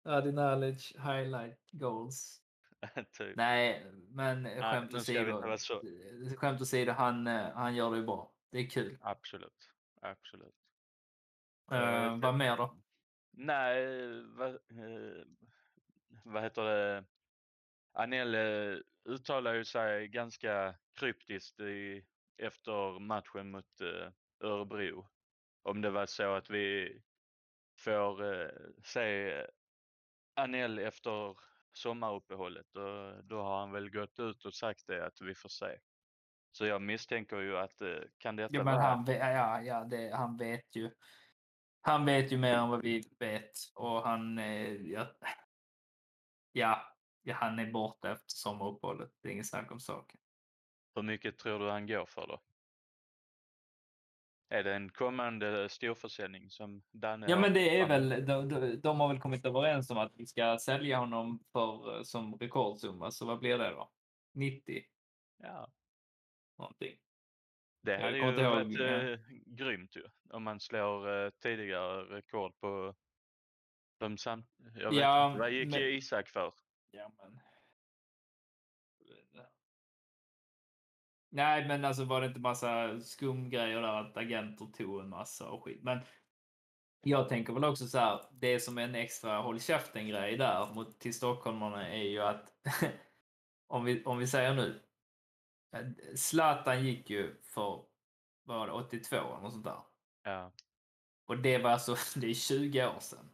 Adi 0.17 0.31
Nalic 0.31 0.93
highlight 0.95 1.69
goals. 1.71 2.41
typ. 3.11 3.35
Nej, 3.35 3.85
men 4.09 4.61
skämt 4.61 4.93
åsido. 4.93 5.57
Skämt 6.37 6.61
han, 6.97 7.27
eh, 7.27 7.51
han 7.53 7.75
gör 7.75 7.91
det 7.91 7.97
ju 7.97 8.03
bra. 8.03 8.31
Det 8.51 8.57
är 8.57 8.69
kul. 8.69 8.97
Absolut. 9.01 9.69
Absolut. 10.01 10.55
Uh, 11.71 12.19
vad 12.19 12.35
mer 12.35 12.57
då? 12.57 12.77
Nej, 13.31 13.85
vad, 14.21 14.49
eh, 14.49 15.25
vad 16.23 16.43
heter 16.43 16.63
det? 16.63 17.05
Anel 17.93 18.35
uttalar 19.05 19.53
ju 19.53 19.65
sig 19.65 20.07
ganska 20.07 20.75
kryptiskt 20.93 21.59
i, 21.59 22.05
efter 22.37 22.99
matchen 22.99 23.51
mot 23.51 23.81
Örebro. 24.39 25.07
Om 25.61 25.81
det 25.81 25.89
var 25.89 26.05
så 26.05 26.33
att 26.33 26.49
vi 26.49 27.01
får 27.77 28.51
se 28.83 29.45
Anel 30.35 30.79
efter 30.79 31.35
sommaruppehållet 31.77 32.75
och 32.75 33.25
då 33.25 33.41
har 33.41 33.59
han 33.59 33.71
väl 33.71 33.89
gått 33.89 34.19
ut 34.19 34.45
och 34.45 34.53
sagt 34.53 34.87
det 34.87 35.05
att 35.05 35.21
vi 35.21 35.35
får 35.35 35.49
se. 35.49 35.79
Så 36.51 36.65
jag 36.65 36.81
misstänker 36.81 37.39
ju 37.39 37.57
att 37.57 37.81
eh, 37.81 37.97
kan 38.17 38.35
detta 38.35 38.55
Ja, 38.55 38.63
men 38.63 38.75
vara... 38.75 38.85
han, 38.85 39.05
ja, 39.07 39.61
ja, 39.61 39.83
det, 39.83 40.15
han 40.15 40.37
vet 40.37 40.75
ju. 40.75 40.91
Han 41.81 42.05
vet 42.05 42.31
ju 42.31 42.37
mer 42.37 42.53
än 42.53 42.69
vad 42.69 42.81
vi 42.81 43.03
vet 43.19 43.51
och 43.75 44.03
han, 44.03 44.39
eh, 44.39 44.71
ja, 44.73 45.07
ja, 46.51 46.97
ja, 47.23 47.35
han 47.35 47.59
är 47.59 47.71
borta 47.71 48.11
efter 48.11 48.25
sommaruppehållet. 48.27 49.11
Det 49.21 49.29
är 49.29 49.33
inget 49.33 49.49
snack 49.49 49.71
om 49.71 49.79
saken. 49.79 50.19
Hur 50.95 51.03
mycket 51.03 51.37
tror 51.37 51.59
du 51.59 51.69
han 51.69 51.87
går 51.87 52.05
för 52.05 52.27
då? 52.27 52.41
Är 54.49 54.63
det 54.63 54.73
en 54.75 54.89
kommande 54.89 55.69
storförsäljning 55.69 56.49
som 56.49 56.83
Danne 56.91 57.25
Ja, 57.29 57.39
men 57.39 57.53
det 57.53 57.79
är 57.79 57.87
väl, 57.87 58.25
de, 58.25 58.79
de, 58.81 58.99
har 58.99 59.07
väl 59.07 59.19
kommit 59.19 59.45
överens 59.45 59.89
om 59.89 59.97
att 59.97 60.11
vi 60.15 60.25
ska 60.25 60.57
sälja 60.61 60.97
honom 60.97 61.39
för, 61.51 62.03
som 62.03 62.37
rekordsumma, 62.39 63.11
så 63.11 63.25
vad 63.25 63.39
blir 63.39 63.57
det 63.57 63.69
då? 63.69 63.91
90 64.33 64.83
Ja, 65.43 65.71
någonting. 66.57 66.97
det 67.81 67.97
hade 67.97 68.17
ju 68.17 68.43
varit 68.43 68.79
eh, 68.79 69.19
grymt 69.45 69.95
ju. 69.95 70.03
Om 70.29 70.43
man 70.43 70.59
slår 70.59 71.25
eh, 71.25 71.29
tidigare 71.29 72.01
rekord 72.01 72.59
på 72.59 72.95
de 73.99 74.17
sam... 74.17 74.45
Jag 74.75 74.89
vet 74.89 74.99
Ja, 74.99 75.27
inte, 75.27 75.39
vad 75.39 75.51
gick 75.51 75.71
men- 75.71 75.81
Isak 75.81 76.27
för? 76.29 76.53
Ja, 76.91 77.11
men... 77.17 77.39
Nej, 81.37 81.67
men 81.67 81.85
alltså 81.85 82.03
var 82.05 82.21
det 82.21 82.27
inte 82.27 82.39
massa 82.39 82.99
skumgrejer 82.99 83.81
där 83.81 84.01
att 84.01 84.17
agenter 84.17 84.65
tog 84.65 84.99
en 84.99 85.09
massa 85.09 85.49
och 85.49 85.63
skit. 85.63 85.83
Men 85.83 85.99
jag 87.03 87.29
tänker 87.29 87.53
väl 87.53 87.63
också 87.63 87.87
så 87.87 87.97
här, 87.97 88.21
det 88.31 88.59
som 88.59 88.77
är 88.77 88.81
en 88.81 88.95
extra 88.95 89.37
håll 89.37 89.59
käften-grej 89.59 90.37
där 90.37 90.73
mot, 90.73 90.99
till 90.99 91.13
stockholmarna 91.13 91.89
är 91.89 92.03
ju 92.03 92.21
att 92.21 92.53
om, 93.67 93.85
vi, 93.85 94.03
om 94.03 94.17
vi 94.17 94.27
säger 94.27 94.53
nu. 94.53 94.81
Zlatan 96.15 96.85
gick 96.85 97.09
ju 97.09 97.41
för, 97.41 97.85
var 98.43 98.67
det, 98.67 98.73
82 98.73 99.15
eller 99.15 99.39
något 99.41 99.53
sånt 99.53 99.65
där. 99.65 99.81
Ja, 100.23 100.51
Och 101.27 101.37
det 101.37 101.57
var 101.57 101.69
alltså, 101.69 101.95
det 102.19 102.27
är 102.27 102.33
20 102.33 102.87
år 102.87 102.99
sedan. 102.99 103.29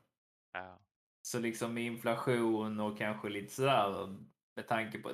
ja, 0.53 0.79
Så 1.22 1.39
liksom 1.39 1.74
med 1.74 1.83
inflation 1.83 2.79
och 2.79 2.98
kanske 2.98 3.29
lite 3.29 3.53
sådär 3.53 4.17
med 4.55 4.67
tanke 4.67 5.00
på 5.00 5.13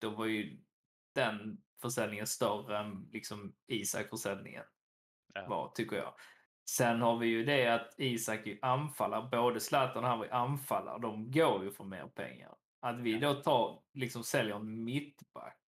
då 0.00 0.10
var 0.10 0.26
ju 0.26 0.64
den 1.14 1.62
försäljningen 1.82 2.26
större 2.26 2.78
än 2.78 3.08
liksom 3.12 3.54
Isak-försäljningen 3.66 4.64
ja, 5.34 5.46
var, 5.48 5.72
tycker 5.74 5.96
jag. 5.96 6.14
Sen 6.70 7.00
har 7.00 7.18
vi 7.18 7.26
ju 7.26 7.44
det 7.44 7.66
att 7.66 7.94
Isak 7.98 8.46
är 8.46 8.58
anfallare, 8.62 9.28
både 9.30 9.60
Zlatan 9.60 10.04
och 10.04 10.10
han 10.10 10.18
var 10.18 10.26
ju 10.26 10.32
anfallare, 10.32 10.98
de 10.98 11.30
går 11.30 11.64
ju 11.64 11.70
för 11.70 11.84
mer 11.84 12.06
pengar. 12.06 12.54
Att 12.80 13.00
vi 13.00 13.18
då 13.18 13.34
tar, 13.34 13.82
liksom 13.92 14.24
säljer 14.24 14.56
en 14.56 14.84
mittback. 14.84 15.60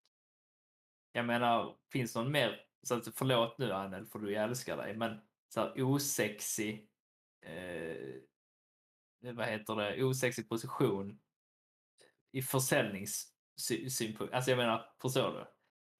Jag 1.13 1.27
menar, 1.27 1.77
finns 1.93 2.15
någon 2.15 2.33
mer, 2.33 2.61
så 2.83 2.95
att, 2.95 3.09
förlåt 3.15 3.59
nu 3.59 3.73
Anel 3.73 4.07
för 4.07 4.19
du 4.19 4.37
älskar 4.37 4.77
dig, 4.77 4.97
men 4.97 5.21
så 5.49 5.61
här 5.61 5.83
osexig, 5.83 6.89
eh, 7.47 8.15
vad 9.21 9.47
heter 9.47 9.77
det, 9.77 10.05
osexig 10.05 10.49
position 10.49 11.21
i 12.33 12.43
försäljningssynpunkt. 12.43 14.35
Alltså 14.35 14.51
jag 14.51 14.59
menar, 14.59 14.95
förstår 15.03 15.33
du? 15.33 15.47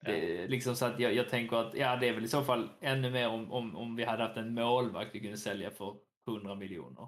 Det, 0.03 0.47
liksom 0.47 0.75
så 0.75 0.85
att 0.85 0.99
jag, 0.99 1.13
jag 1.13 1.29
tänker 1.29 1.57
att 1.57 1.73
ja, 1.73 1.95
det 1.95 2.07
är 2.07 2.13
väl 2.13 2.25
i 2.25 2.27
så 2.27 2.43
fall 2.43 2.69
ännu 2.81 3.11
mer 3.11 3.27
om, 3.29 3.51
om, 3.51 3.75
om 3.75 3.95
vi 3.95 4.03
hade 4.03 4.23
haft 4.23 4.37
en 4.37 4.53
målvakt 4.53 5.15
vi 5.15 5.19
kunde 5.19 5.37
sälja 5.37 5.71
för 5.71 5.97
100 6.27 6.55
miljoner. 6.55 7.07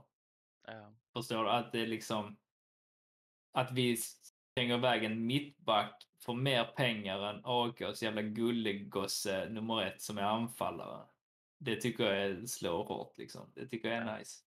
ja, 0.67 0.93
Förstår 1.13 1.43
du? 1.43 1.49
Att 1.49 1.71
det 1.71 1.85
liksom 1.85 2.37
att 3.51 3.71
vi 3.71 3.97
stänger 3.97 4.77
iväg 4.77 5.03
en 5.03 5.25
mittback 5.25 6.03
för 6.19 6.33
mer 6.33 6.63
pengar 6.63 7.19
än 7.19 7.41
AIKs 7.43 8.03
jävla 8.03 8.21
gullegosse 8.21 9.49
nummer 9.49 9.85
ett 9.85 10.01
som 10.01 10.17
är 10.17 10.21
anfallare. 10.23 11.05
Det 11.57 11.75
tycker 11.75 12.03
jag 12.03 12.17
är, 12.23 12.45
slår 12.45 12.83
hårt 12.83 13.17
liksom. 13.17 13.51
Det 13.55 13.67
tycker 13.67 13.89
jag 13.89 13.97
är 13.97 14.05
Ja. 14.05 14.17
nice. 14.17 14.41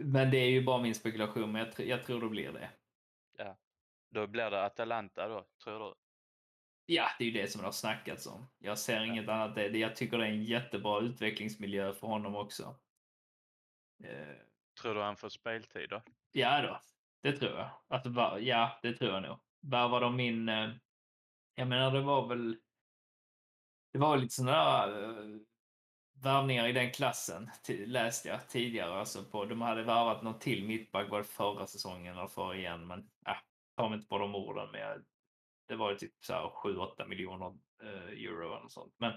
Men 0.00 0.30
det 0.30 0.36
är 0.38 0.50
ju 0.50 0.64
bara 0.64 0.82
min 0.82 0.94
spekulation, 0.94 1.52
men 1.52 1.66
jag, 1.76 1.86
jag 1.86 2.02
tror 2.02 2.20
det 2.20 2.28
blir 2.28 2.52
det. 2.52 2.70
Då 4.10 4.26
blir 4.26 4.50
det 4.50 4.64
Atalanta 4.64 5.28
då, 5.28 5.46
tror 5.64 5.78
du? 5.78 5.94
Ja, 6.86 7.08
det 7.18 7.24
är 7.24 7.28
ju 7.28 7.42
det 7.42 7.48
som 7.48 7.60
det 7.60 7.66
har 7.66 7.72
snackats 7.72 8.26
om. 8.26 8.46
Jag 8.58 8.78
ser 8.78 9.04
inget 9.04 9.28
annat. 9.28 9.74
Jag 9.74 9.96
tycker 9.96 10.18
det 10.18 10.26
är 10.26 10.30
en 10.30 10.44
jättebra 10.44 11.00
utvecklingsmiljö 11.00 11.92
för 11.92 12.06
honom 12.06 12.36
också. 12.36 12.80
Eh, 14.04 14.36
Tror 14.82 14.94
du 14.94 15.00
han 15.02 15.16
får 15.16 15.28
speltid 15.28 15.90
då? 15.90 16.02
ja 16.32 16.62
då, 16.62 16.80
det 17.22 17.36
tror 17.36 17.52
jag. 17.52 17.70
Att, 17.88 18.06
va- 18.06 18.38
ja, 18.38 18.78
det 18.82 18.92
tror 18.92 19.10
jag 19.12 19.22
nog. 19.22 19.38
Värvar 19.62 20.00
de 20.00 20.20
in... 20.20 20.48
Eh, 20.48 20.70
jag 21.54 21.68
menar, 21.68 21.90
det 21.90 22.00
var 22.00 22.28
väl... 22.28 22.56
Det 23.92 23.98
var 23.98 24.16
lite 24.16 24.34
sådana 24.34 24.86
där 24.86 25.02
eh, 25.08 25.40
värvningar 26.22 26.68
i 26.68 26.72
den 26.72 26.90
klassen, 26.92 27.50
läste 27.86 28.28
jag 28.28 28.48
tidigare. 28.48 28.94
Alltså 28.94 29.24
på, 29.24 29.44
de 29.44 29.60
hade 29.60 29.82
värvat 29.82 30.22
någon 30.22 30.38
till 30.38 30.66
mittback, 30.66 31.10
var 31.10 31.18
det 31.18 31.24
förra 31.24 31.66
säsongen 31.66 32.18
eller 32.18 32.26
förra 32.26 32.56
igen, 32.56 32.86
men 32.86 32.98
äh, 33.80 33.88
mig 33.88 33.94
inte 33.96 34.08
på 34.08 34.18
de 34.18 34.34
orden. 34.34 34.70
Men 34.72 34.80
jag, 34.80 35.04
det 35.66 35.76
var 35.76 35.90
ju 35.90 35.96
typ 35.96 36.24
så 36.24 36.32
här 36.32 36.50
7-8 36.64 37.08
miljoner 37.08 37.58
eh, 37.82 38.24
euro 38.24 38.56
eller 38.56 38.68
sånt. 38.68 38.94
Men, 38.98 39.12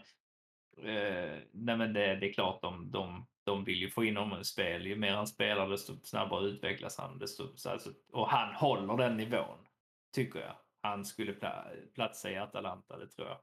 eh, 0.77 1.39
nej 1.51 1.77
men 1.77 1.93
det, 1.93 2.15
det 2.15 2.29
är 2.29 2.33
klart, 2.33 2.61
de, 2.61 2.91
de, 2.91 3.27
de 3.43 3.63
vill 3.63 3.81
ju 3.81 3.89
få 3.89 4.03
in 4.03 4.17
honom 4.17 4.39
i 4.39 4.43
spel. 4.43 4.87
Ju 4.87 4.95
mer 4.95 5.11
han 5.11 5.27
spelar, 5.27 5.69
desto 5.69 5.93
snabbare 6.03 6.47
utvecklas 6.47 6.97
han. 6.97 7.19
Desto, 7.19 7.57
så 7.57 7.69
alltså, 7.69 7.93
och 8.11 8.29
han 8.29 8.55
håller 8.55 8.97
den 8.97 9.17
nivån, 9.17 9.67
tycker 10.15 10.39
jag. 10.39 10.55
Han 10.81 11.05
skulle 11.05 11.33
pla, 11.33 11.67
platsa 11.93 12.31
i 12.31 12.37
Atalanta, 12.37 12.97
det 12.97 13.07
tror 13.07 13.27
jag. 13.27 13.39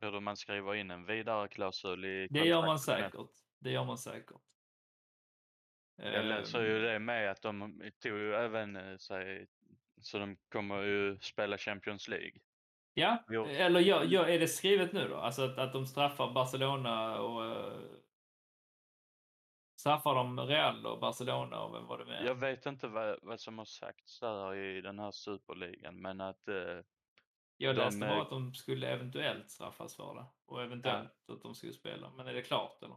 Tror 0.00 0.12
du 0.12 0.20
man 0.20 0.36
skriver 0.36 0.74
in 0.74 0.90
en 0.90 1.06
vidare 1.06 1.48
klausul 1.48 2.04
i 2.04 2.28
Det 2.30 2.44
gör 2.44 2.66
man 2.66 2.78
säkert. 2.78 3.30
Det 3.60 3.70
gör 3.70 3.84
man 3.84 3.98
säkert. 3.98 4.40
Jag 5.96 6.24
läser 6.24 6.58
Ehm, 6.58 6.66
ju 6.66 6.80
det 6.80 6.98
med 6.98 7.30
att 7.30 7.42
de 7.42 7.80
tog 8.02 8.18
ju 8.18 8.34
även 8.34 8.76
eh, 8.76 8.96
sig, 8.96 9.46
så 10.04 10.18
de 10.18 10.36
kommer 10.48 10.82
ju 10.82 11.18
spela 11.20 11.58
Champions 11.58 12.08
League. 12.08 12.40
Ja, 12.94 13.24
Jo. 13.28 13.46
eller 13.46 13.80
gör, 13.80 14.04
gör, 14.04 14.26
är 14.26 14.38
det 14.38 14.48
skrivet 14.48 14.92
nu 14.92 15.08
då? 15.08 15.16
Alltså 15.16 15.42
att, 15.42 15.58
att 15.58 15.72
de 15.72 15.86
straffar 15.86 16.32
Barcelona 16.32 17.20
och... 17.20 17.42
Uh, 17.42 17.94
straffar 19.80 20.14
de 20.14 20.40
Real 20.40 20.86
och 20.86 21.00
Barcelona 21.00 21.60
och 21.60 21.74
vem 21.74 21.86
var 21.86 21.98
det 21.98 22.04
med? 22.04 22.24
Jag 22.24 22.34
vet 22.34 22.66
inte 22.66 22.88
vad, 22.88 23.18
vad 23.22 23.40
som 23.40 23.58
har 23.58 23.64
sagts 23.64 24.20
där 24.20 24.54
i 24.54 24.80
den 24.80 24.98
här 24.98 25.10
superligan, 25.10 26.02
men 26.02 26.20
att 26.20 26.48
eh, 26.48 26.54
Jag 27.56 27.76
de, 27.76 27.80
läste 27.80 28.00
bara 28.00 28.14
eh, 28.14 28.20
att 28.20 28.30
de 28.30 28.54
skulle 28.54 28.88
eventuellt 28.88 29.50
straffas 29.50 29.96
för 29.96 30.14
det. 30.14 30.26
Och 30.46 30.62
eventuellt 30.62 31.30
att 31.30 31.42
de 31.42 31.54
skulle 31.54 31.72
spela. 31.72 32.10
Men 32.10 32.26
är 32.26 32.34
det 32.34 32.42
klart 32.42 32.82
eller? 32.82 32.96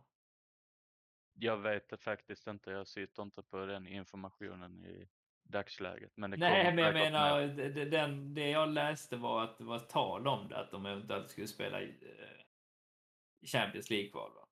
jag 1.40 1.58
vet 1.58 1.90
det 1.90 1.98
faktiskt 1.98 2.48
inte. 2.48 2.72
Jag 2.72 2.88
sitter 2.88 3.24
inte 3.24 3.44
på 3.44 3.66
den 3.66 3.88
informationen 3.88 4.86
i 4.86 5.08
dagsläget. 5.50 6.12
Men 6.18 6.32
det 6.32 6.38
Nej, 6.38 6.76
men 6.76 6.84
jag 6.86 6.94
menar, 6.94 7.42
det- 7.48 7.86
den, 7.86 8.34
det 8.34 8.50
jag 8.50 8.70
läste 8.70 9.18
var 9.18 9.44
att 9.44 9.58
det 9.58 9.64
var 9.64 9.80
tal 9.80 10.28
om 10.28 10.48
det, 10.48 10.58
att 10.58 10.72
de 10.72 10.86
eventuellt 10.86 11.30
skulle 11.30 11.48
spela 11.48 11.82
i 11.82 11.90
eh, 11.90 13.48
Champions 13.48 13.90
League-kval. 13.90 14.32
va? 14.36 14.48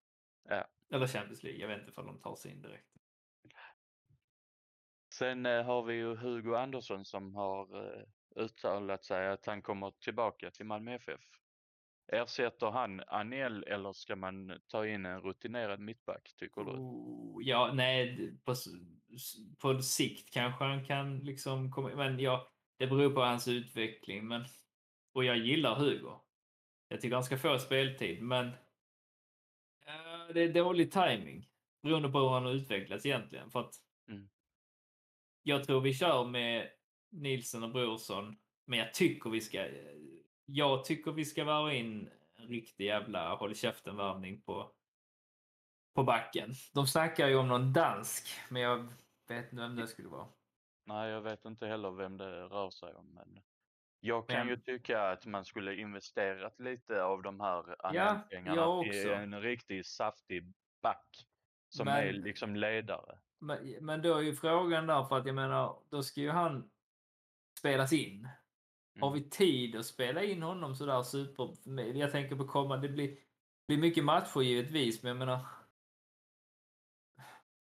Ja. 0.49 0.67
Eller 0.95 1.07
Champions 1.07 1.43
League, 1.43 1.61
jag 1.61 1.67
vet 1.67 1.87
inte 1.87 2.01
om 2.01 2.07
de 2.07 2.21
tar 2.21 2.35
sig 2.35 2.51
in 2.51 2.61
direkt. 2.61 2.87
Sen 5.13 5.45
eh, 5.45 5.63
har 5.65 5.83
vi 5.83 5.93
ju 5.93 6.15
Hugo 6.15 6.55
Andersson 6.55 7.05
som 7.05 7.35
har 7.35 7.85
eh, 7.85 8.03
uttalat 8.35 9.03
sig 9.05 9.27
att 9.27 9.45
han 9.45 9.61
kommer 9.61 9.91
tillbaka 9.91 10.51
till 10.51 10.65
Malmö 10.65 10.93
FF. 10.95 11.21
Ersätter 12.11 12.71
han 12.71 13.01
Anel 13.07 13.63
eller 13.63 13.93
ska 13.93 14.15
man 14.15 14.59
ta 14.67 14.87
in 14.87 15.05
en 15.05 15.21
rutinerad 15.21 15.79
mittback 15.79 16.33
tycker 16.35 16.61
du? 16.63 16.71
Oh, 16.71 17.37
ja, 17.45 17.71
nej, 17.73 18.31
på, 18.43 18.53
på 19.57 19.81
sikt 19.81 20.33
kanske 20.33 20.63
han 20.63 20.85
kan 20.85 21.19
liksom 21.19 21.71
komma, 21.71 21.89
men 21.95 22.19
ja, 22.19 22.51
det 22.77 22.87
beror 22.87 23.13
på 23.13 23.21
hans 23.21 23.47
utveckling. 23.47 24.27
Men, 24.27 24.45
och 25.13 25.23
jag 25.23 25.37
gillar 25.37 25.75
Hugo. 25.75 26.19
Jag 26.87 27.01
tycker 27.01 27.15
han 27.15 27.23
ska 27.23 27.37
få 27.37 27.59
speltid, 27.59 28.21
men 28.23 28.47
eh, 29.85 30.33
det 30.33 30.41
är 30.41 30.53
dålig 30.53 30.91
timing 30.91 31.49
beroende 31.83 32.09
på 32.09 32.19
hur 32.19 32.29
han 32.29 32.45
har 32.45 32.51
utvecklats 32.51 33.05
egentligen. 33.05 33.51
För 33.51 33.59
att 33.59 33.73
Mm. 34.07 34.29
jag 35.43 35.63
tror 35.63 35.81
vi 35.81 35.93
kör 35.93 36.25
med 36.25 36.69
Nilsson 37.11 37.63
och 37.63 37.71
Brorsson, 37.71 38.37
men 38.65 38.79
jag 38.79 38.93
tycker 38.93 39.29
vi 39.29 39.41
ska. 39.41 39.67
Jag 40.45 40.85
tycker 40.85 41.11
vi 41.11 41.25
ska 41.25 41.43
värva 41.43 41.73
in 41.73 42.09
en 42.35 42.47
riktig 42.47 42.85
jävla 42.85 43.35
håll 43.35 43.55
käften-värvning 43.55 44.41
på 44.41 44.71
på 45.95 46.03
backen. 46.03 46.53
De 46.73 46.87
snackar 46.87 47.27
ju 47.27 47.35
om 47.35 47.47
någon 47.47 47.73
dansk, 47.73 48.27
men 48.49 48.61
jag 48.61 48.93
vet 49.27 49.43
inte 49.51 49.55
vem 49.55 49.75
det 49.75 49.87
skulle 49.87 50.07
vara. 50.09 50.27
Nej, 50.85 51.09
jag 51.09 51.21
vet 51.21 51.45
inte 51.45 51.67
heller 51.67 51.91
vem 51.91 52.17
det 52.17 52.43
rör 52.43 52.69
sig 52.69 52.93
om. 52.93 53.13
Men 53.13 53.39
jag 53.99 54.27
kan 54.29 54.47
ju 54.47 54.55
Men- 54.55 54.61
tycka 54.61 55.01
att 55.11 55.25
man 55.25 55.45
skulle 55.45 55.75
investerat 55.75 56.59
lite 56.59 57.03
av 57.03 57.21
de 57.21 57.39
här 57.39 57.75
jag 57.93 57.97
Anel-pengarna 58.07 58.85
i 58.85 59.13
en 59.13 59.41
riktig 59.41 59.85
saftig 59.85 60.53
back 60.81 61.27
som 61.69 61.85
Men- 61.85 61.95
är 62.07 62.13
liksom 62.13 62.55
ledare. 62.55 63.19
Men, 63.39 63.75
men 63.85 64.01
då 64.01 64.17
är 64.17 64.21
ju 64.21 64.35
frågan 64.35 64.87
där, 64.87 65.03
för 65.03 65.17
att 65.17 65.25
jag 65.25 65.35
menar, 65.35 65.79
då 65.89 66.03
ska 66.03 66.21
ju 66.21 66.29
han 66.29 66.71
spelas 67.59 67.93
in. 67.93 68.29
Har 68.99 69.07
Mm. 69.07 69.23
vi 69.23 69.29
tid 69.29 69.75
att 69.75 69.85
spela 69.85 70.23
in 70.23 70.43
honom 70.43 70.75
sådär 70.75 71.03
super... 71.03 71.55
Jag 71.97 72.11
tänker 72.11 72.35
på 72.35 72.47
kommande, 72.47 72.87
det 72.87 72.93
blir, 72.93 73.17
blir 73.67 73.77
mycket 73.77 74.05
matcher 74.05 74.41
givetvis, 74.41 75.03
men 75.03 75.09
jag 75.09 75.17
menar... 75.17 75.45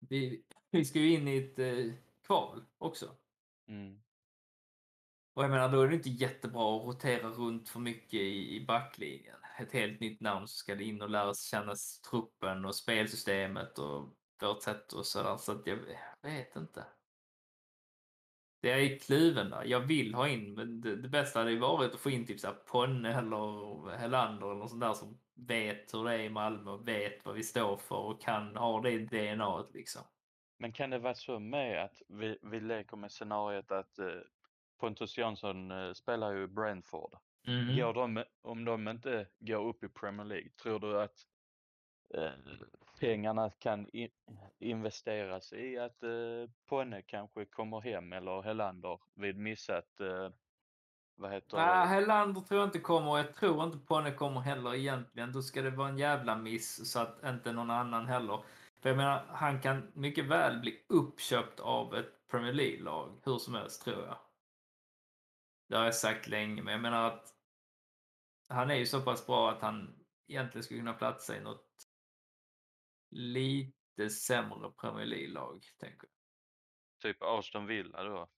Vi, 0.10 0.44
vi 0.78 0.86
ska 0.86 1.00
ju 1.00 1.14
in 1.14 1.28
i 1.28 1.38
ett 1.38 1.60
eh, 1.60 1.94
kval 2.26 2.66
också. 2.78 3.16
Mm. 3.68 4.04
Och 5.34 5.44
jag 5.44 5.52
menar, 5.52 5.70
då 5.70 5.82
är 5.82 5.88
det 5.88 5.96
inte 5.96 6.10
jättebra 6.10 6.78
att 6.78 6.86
rotera 6.86 7.30
runt 7.30 7.70
för 7.70 7.80
mycket 7.80 8.14
i, 8.14 8.56
i 8.56 8.66
backlinjen. 8.66 9.38
Ett 9.60 9.72
helt 9.72 10.00
nytt 10.00 10.22
namn 10.22 10.48
så 10.48 10.58
ska 10.58 10.76
det 10.76 10.84
in 10.84 11.02
och 11.02 11.10
lära 11.10 11.34
sig 11.34 11.50
kännas 11.50 12.02
truppen 12.02 12.66
och 12.66 12.76
spelsystemet 12.76 13.80
och 13.80 14.16
vårt 14.42 14.64
sätt 14.64 14.94
och 14.94 15.06
sådär. 15.06 15.38
Så 15.38 15.52
att 15.52 15.68
jag, 15.68 15.80
jag 16.22 16.30
vet 16.30 16.56
inte. 16.56 16.86
Det 18.62 18.72
är 18.72 18.78
i 18.78 19.00
kluven 19.00 19.50
där. 19.50 19.64
Jag 19.66 19.80
vill 19.80 20.14
ha 20.14 20.28
in, 20.28 20.54
men 20.54 20.82
det, 20.82 20.96
det 20.96 21.10
bästa 21.10 21.40
hade 21.40 21.52
ju 21.52 21.60
varit 21.60 21.94
att 21.94 22.00
få 22.00 22.10
in 22.10 22.26
typ 22.26 22.40
så 22.40 22.48
här 22.48 22.54
Ponne 22.54 23.14
eller 23.14 23.98
Helander 23.98 24.46
eller 24.46 24.60
något 24.60 24.70
sånt 24.70 24.82
där 24.82 24.94
som 24.94 25.20
vet 25.36 25.94
hur 25.94 26.04
det 26.04 26.14
är 26.14 26.20
i 26.20 26.30
Malmö 26.30 26.72
och 26.72 26.88
vet 26.88 27.26
vad 27.26 27.36
vi 27.36 27.44
står 27.44 27.78
för 27.78 27.96
och 27.96 28.22
kan 28.22 28.56
ha 28.56 28.82
det 28.82 28.98
DNA 28.98 29.66
liksom. 29.74 30.02
Men 30.64 30.72
kan 30.72 30.90
det 30.90 31.00
vara 31.00 31.16
så 31.16 31.40
med 31.40 31.84
att 31.84 32.02
vi, 32.08 32.38
vi 32.42 32.60
leker 32.60 32.98
med 32.98 33.12
scenariet 33.12 33.72
att 33.72 34.00
eh, 34.00 34.08
Pontus 34.80 35.18
Jansson 35.18 35.72
eh, 35.72 35.94
spelar 35.94 36.32
ju 36.32 36.48
Brentford. 36.48 37.18
Mm. 37.48 37.78
Går 37.78 37.94
de, 37.94 38.24
om 38.42 38.66
de 38.66 38.88
inte 38.88 39.28
går 39.40 39.68
upp 39.68 39.84
i 39.84 39.90
Premier 39.90 40.26
League, 40.26 40.50
tror 40.50 40.80
du 40.80 41.02
att 41.02 41.16
eh, 42.14 42.32
pengarna 43.00 43.50
kan 43.50 43.88
in, 43.90 44.10
investeras 44.60 45.54
i 45.54 45.78
att 45.78 46.04
eh, 46.04 46.50
Ponne 46.70 47.02
kanske 47.02 47.46
kommer 47.46 47.82
hem 47.82 48.14
eller 48.14 48.42
Helander 48.42 49.00
vid 49.16 49.38
missat, 49.38 50.00
eh, 50.00 50.30
vad 51.16 51.32
heter 51.32 51.58
Nej? 51.58 51.88
Helander 51.88 52.42
tror 52.42 52.60
jag 52.60 52.68
inte 52.68 52.80
kommer 52.80 53.18
jag 53.18 53.34
tror 53.34 53.64
inte 53.64 53.78
Ponne 53.78 54.12
kommer 54.12 54.42
heller 54.42 54.76
egentligen. 54.76 55.32
Då 55.32 55.42
ska 55.42 55.62
det 55.62 55.70
vara 55.70 55.90
en 55.90 55.98
jävla 55.98 56.38
miss 56.38 56.92
så 56.92 57.00
att 57.00 57.24
inte 57.24 57.52
någon 57.52 57.72
annan 57.72 58.06
heller. 58.06 58.44
För 58.84 58.90
jag 58.90 58.98
menar, 58.98 59.26
han 59.26 59.62
kan 59.62 59.92
mycket 59.96 60.26
väl 60.26 60.60
bli 60.60 60.86
uppköpt 60.90 61.60
av 61.60 61.96
ett 61.96 62.28
Premier 62.28 62.54
League-lag 62.54 63.22
hur 63.26 63.38
som 63.38 63.54
helst 63.54 63.84
tror 63.84 64.06
jag. 64.06 64.20
Det 65.70 65.78
har 65.78 65.86
jag 65.86 65.96
sagt 65.96 66.28
länge, 66.28 66.64
men 66.64 66.72
jag 66.72 66.82
menar 66.82 67.08
att 67.08 67.36
han 68.48 68.72
är 68.72 68.76
ju 68.76 68.86
så 68.86 69.02
pass 69.02 69.28
bra 69.28 69.52
att 69.52 69.62
han 69.62 70.06
egentligen 70.28 70.64
skulle 70.64 70.80
kunna 70.80 70.94
platsa 70.94 71.38
i 71.38 71.42
något 71.42 71.68
lite 73.12 74.10
sämre 74.10 74.72
Premier 74.72 75.06
League-lag, 75.06 75.64
tänker 75.80 76.08
jag. 76.08 76.12
Typ 77.02 77.22
Aston 77.22 77.66
Villa 77.66 78.04
då? 78.04 78.30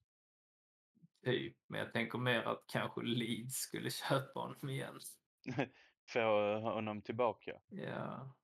Typ, 1.23 1.57
men 1.67 1.79
jag 1.79 1.93
tänker 1.93 2.17
mer 2.17 2.41
att 2.41 2.63
kanske 2.67 3.01
Leeds 3.01 3.55
skulle 3.55 3.89
köpa 4.09 4.39
honom 4.39 4.69
igen. 4.69 4.99
Få 6.13 6.59
honom 6.59 7.01
tillbaka? 7.01 7.59
Ja. 7.69 8.35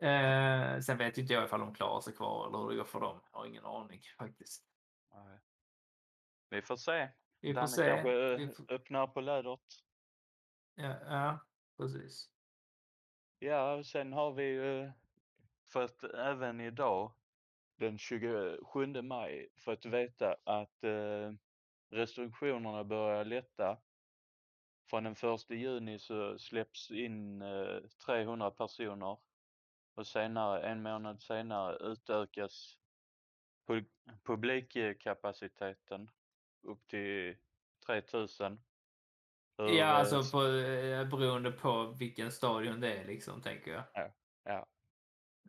Eh, 0.00 0.80
sen 0.80 0.98
vet 0.98 1.18
inte 1.18 1.32
jag 1.32 1.44
ifall 1.44 1.60
de 1.60 1.74
klarar 1.74 2.00
sig 2.00 2.14
kvar 2.14 2.46
eller 2.48 2.58
hur 2.58 2.68
det 2.70 2.76
går 2.76 2.84
för 2.84 3.00
dem. 3.00 3.20
Jag 3.32 3.38
har 3.38 3.46
ingen 3.46 3.64
aning 3.64 4.00
faktiskt. 4.18 4.64
Nej. 5.14 5.38
Vi 6.50 6.62
får 6.62 6.76
se. 6.76 7.08
Vi 7.40 7.48
får 7.48 7.54
Danne 7.54 7.68
se. 7.68 7.88
kanske 7.88 8.36
Vi 8.36 8.48
får... 8.48 8.72
öppnar 8.72 9.06
på 9.06 9.20
lädret. 9.20 9.60
Ja, 10.74 10.96
ja, 11.06 11.38
precis. 11.76 12.30
Ja, 13.38 13.82
sen 13.84 14.12
har 14.12 14.32
vi 14.32 14.44
ju 14.44 14.92
fått 15.72 16.04
även 16.04 16.60
idag 16.60 17.12
den 17.76 17.98
27 17.98 19.02
maj 19.02 19.48
fått 19.56 19.84
veta 19.84 20.36
att 20.44 20.84
eh, 20.84 21.32
restriktionerna 21.90 22.84
börjar 22.84 23.24
lätta. 23.24 23.78
Från 24.90 25.04
den 25.04 25.12
1 25.12 25.50
juni 25.50 25.98
så 25.98 26.38
släpps 26.38 26.90
in 26.90 27.42
eh, 27.42 27.80
300 28.06 28.50
personer 28.50 29.18
och 29.98 30.06
senare, 30.06 30.62
en 30.62 30.82
månad 30.82 31.22
senare 31.22 31.76
utökas 31.76 32.78
pu 33.66 33.84
publikkapaciteten 34.26 36.08
upp 36.62 36.88
till 36.88 37.36
3000. 37.86 38.60
Hur, 39.58 39.68
Ja, 39.68 39.84
eh, 39.84 39.94
alltså 39.94 40.38
på, 40.38 40.46
eh, 40.46 41.08
beroende 41.08 41.52
på 41.52 41.86
vilken 41.98 42.32
stadion 42.32 42.80
det 42.80 42.94
är 42.94 43.04
liksom, 43.06 43.42
tänker 43.42 43.70
jag. 43.70 43.84
Ja, 43.94 44.14
ja. 44.44 44.66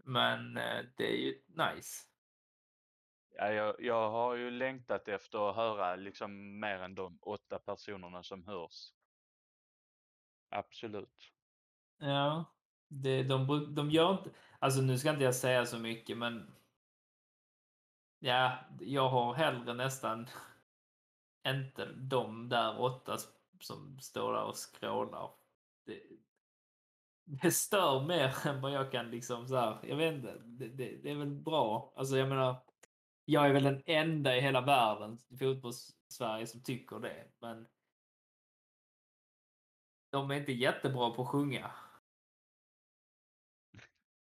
Men 0.05 0.57
eh, 0.57 0.85
det 0.97 1.03
är 1.03 1.17
ju 1.17 1.41
nice. 1.47 2.05
Ja, 3.35 3.51
jag, 3.51 3.75
jag 3.79 4.11
har 4.11 4.35
ju 4.35 4.51
längtat 4.51 5.07
efter 5.07 5.49
att 5.49 5.55
höra 5.55 5.95
liksom 5.95 6.59
mer 6.59 6.79
än 6.79 6.95
de 6.95 7.19
åtta 7.21 7.59
personerna 7.59 8.23
som 8.23 8.45
hörs. 8.45 8.93
Absolut. 10.49 11.33
Ja, 11.99 12.45
det, 12.89 13.23
de, 13.23 13.75
de 13.75 13.91
gör 13.91 14.11
inte... 14.11 14.29
Alltså 14.59 14.81
nu 14.81 14.97
ska 14.97 15.09
inte 15.09 15.23
jag 15.23 15.35
säga 15.35 15.65
så 15.65 15.79
mycket, 15.79 16.17
men... 16.17 16.51
Ja, 18.19 18.57
jag 18.79 19.09
har 19.09 19.33
hellre 19.33 19.73
nästan 19.73 20.27
inte 21.47 21.85
de 21.85 22.49
där 22.49 22.81
åtta 22.81 23.17
som 23.59 23.99
står 23.99 24.33
där 24.33 24.43
och 24.43 24.57
skrålar. 24.57 25.31
Det, 25.85 26.01
det 27.23 27.51
stör 27.51 28.05
mer 28.05 28.35
än 28.47 28.61
vad 28.61 28.71
jag 28.71 28.91
kan 28.91 29.11
liksom 29.11 29.47
så 29.47 29.55
här, 29.55 29.79
jag 29.83 29.95
vet 29.95 30.15
inte, 30.15 30.37
det, 30.45 30.67
det, 30.67 30.97
det 31.03 31.11
är 31.11 31.15
väl 31.15 31.35
bra. 31.35 31.93
Alltså 31.95 32.17
jag 32.17 32.29
menar, 32.29 32.55
jag 33.25 33.45
är 33.45 33.53
väl 33.53 33.63
den 33.63 33.83
enda 33.85 34.37
i 34.37 34.41
hela 34.41 34.61
världen 34.61 35.17
i 35.27 35.37
fotbolls-Sverige 35.37 36.47
som 36.47 36.63
tycker 36.63 36.99
det, 36.99 37.25
men 37.39 37.67
de 40.09 40.31
är 40.31 40.35
inte 40.35 40.51
jättebra 40.51 41.09
på 41.09 41.21
att 41.21 41.27
sjunga. 41.27 41.71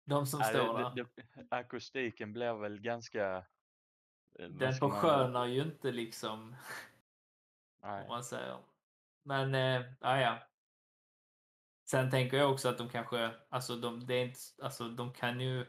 De 0.09 0.25
som 0.25 0.39
Ja, 0.39 0.45
står 0.45 0.77
det, 0.77 0.83
där. 0.83 1.07
det, 1.49 1.55
akustiken 1.55 2.33
blir 2.33 2.53
väl 2.53 2.79
ganska... 2.79 3.37
eh, 4.39 4.49
Den 4.49 4.73
förskönar 4.73 5.45
ju 5.45 5.61
inte 5.61 5.91
liksom, 5.91 6.39
om 6.39 6.55
Nej. 7.81 8.07
man 8.07 8.23
säger. 8.23 8.57
Men, 9.23 9.55
eh, 9.55 9.93
ja, 9.99 10.21
ja. 10.21 10.39
Sen 11.89 12.11
tänker 12.11 12.37
jag 12.37 12.51
också 12.51 12.69
att 12.69 12.77
de 12.77 12.89
kanske, 12.89 13.31
alltså 13.49 13.75
de, 13.75 14.05
det 14.05 14.13
är 14.13 14.25
inte, 14.25 14.39
alltså 14.63 14.89
de 14.89 15.13
kan 15.13 15.39
ju 15.41 15.65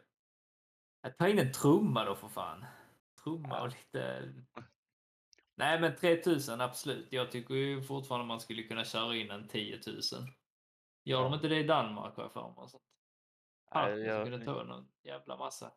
ta 1.19 1.29
in 1.29 1.39
en 1.39 1.53
trumma 1.53 2.05
då 2.05 2.15
för 2.17 2.29
fan. 2.29 2.65
Trumma 3.25 3.63
och 3.63 3.69
lite... 3.69 4.33
Nej 5.55 5.81
men 5.81 5.97
3000 5.97 6.61
absolut. 6.61 7.13
Jag 7.13 7.31
tycker 7.31 7.55
ju 7.55 7.83
fortfarande 7.83 8.27
man 8.27 8.41
skulle 8.41 8.63
kunna 8.63 8.85
köra 8.85 9.17
in 9.17 9.31
en 9.31 9.49
10 9.49 9.81
000. 9.87 9.97
Gör 11.05 11.23
de 11.25 11.35
inte 11.35 11.49
det 11.49 11.59
i 11.59 11.67
Danmark 11.67 12.17
har 12.17 12.23
jag 12.23 12.33
för 12.33 12.55
mig. 12.55 12.90
Fan, 13.73 14.03
jag 14.03 14.27
skulle 14.27 14.45
ta 14.45 14.65
någon 14.65 14.93
jävla 15.03 15.37
massa. 15.37 15.73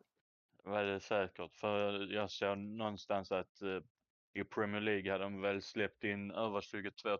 var 0.62 0.84
det 0.84 1.00
säkert. 1.00 1.56
För 1.56 2.06
jag 2.12 2.30
såg 2.30 2.58
någonstans 2.58 3.32
att 3.32 3.62
eh, 3.62 3.80
i 4.32 4.44
Premier 4.44 4.80
League 4.80 5.12
hade 5.12 5.24
de 5.24 5.40
väl 5.40 5.62
släppt 5.62 6.04
in 6.04 6.30
över 6.30 6.60
22 6.60 7.18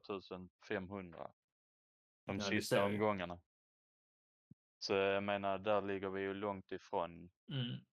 500 0.69 1.31
de 2.27 2.37
Ja, 2.37 2.43
sista 2.45 2.85
omgångarna. 2.85 3.41
Så 4.79 4.95
jag 4.95 5.23
menar, 5.23 5.59
där 5.59 5.83
ligger 5.83 6.09
vi 6.09 6.21
ju 6.21 6.35
långt 6.35 6.73
ifrån. 6.73 7.31
Mm. 7.49 7.85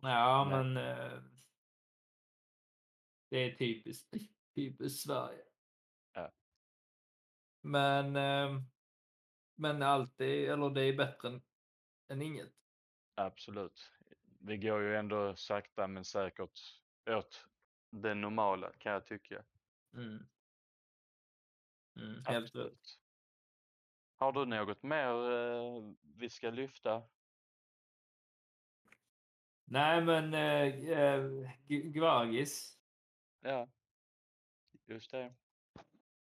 Ja, 0.00 0.44
Nej. 0.50 0.64
men 0.64 0.76
eh, 0.76 1.22
det 3.30 3.36
är 3.36 3.56
typiskt, 3.56 4.14
typiskt 4.54 5.00
Sverige. 5.02 5.44
Ja. 6.12 6.32
Men, 7.62 8.16
eh, 8.16 8.62
men 9.54 9.82
allt 9.82 10.20
är, 10.20 10.52
eller 10.52 10.70
det 10.70 10.82
är 10.82 10.96
bättre 10.96 11.28
än, 11.28 11.42
än 12.08 12.22
inget. 12.22 12.52
Absolut. 13.14 13.90
Vi 14.40 14.56
går 14.56 14.82
ju 14.82 14.96
ändå 14.96 15.36
sakta 15.36 15.86
men 15.86 16.04
säkert 16.04 16.60
åt 17.10 17.46
det 17.90 18.14
normala 18.14 18.72
kan 18.72 18.92
jag 18.92 19.06
tycka. 19.06 19.44
Mm. 19.94 20.26
Mm, 21.96 22.24
helt 22.26 22.54
rätt. 22.54 22.98
Har 24.16 24.32
du 24.32 24.44
något 24.44 24.82
mer 24.82 25.30
eh, 25.30 25.92
vi 26.16 26.30
ska 26.30 26.50
lyfta? 26.50 27.02
Nej, 29.64 30.04
men 30.04 30.34
eh, 30.34 30.90
eh, 30.90 31.50
Gvargis. 31.68 32.78
Ja, 33.40 33.68
just 34.86 35.10
det. 35.10 35.34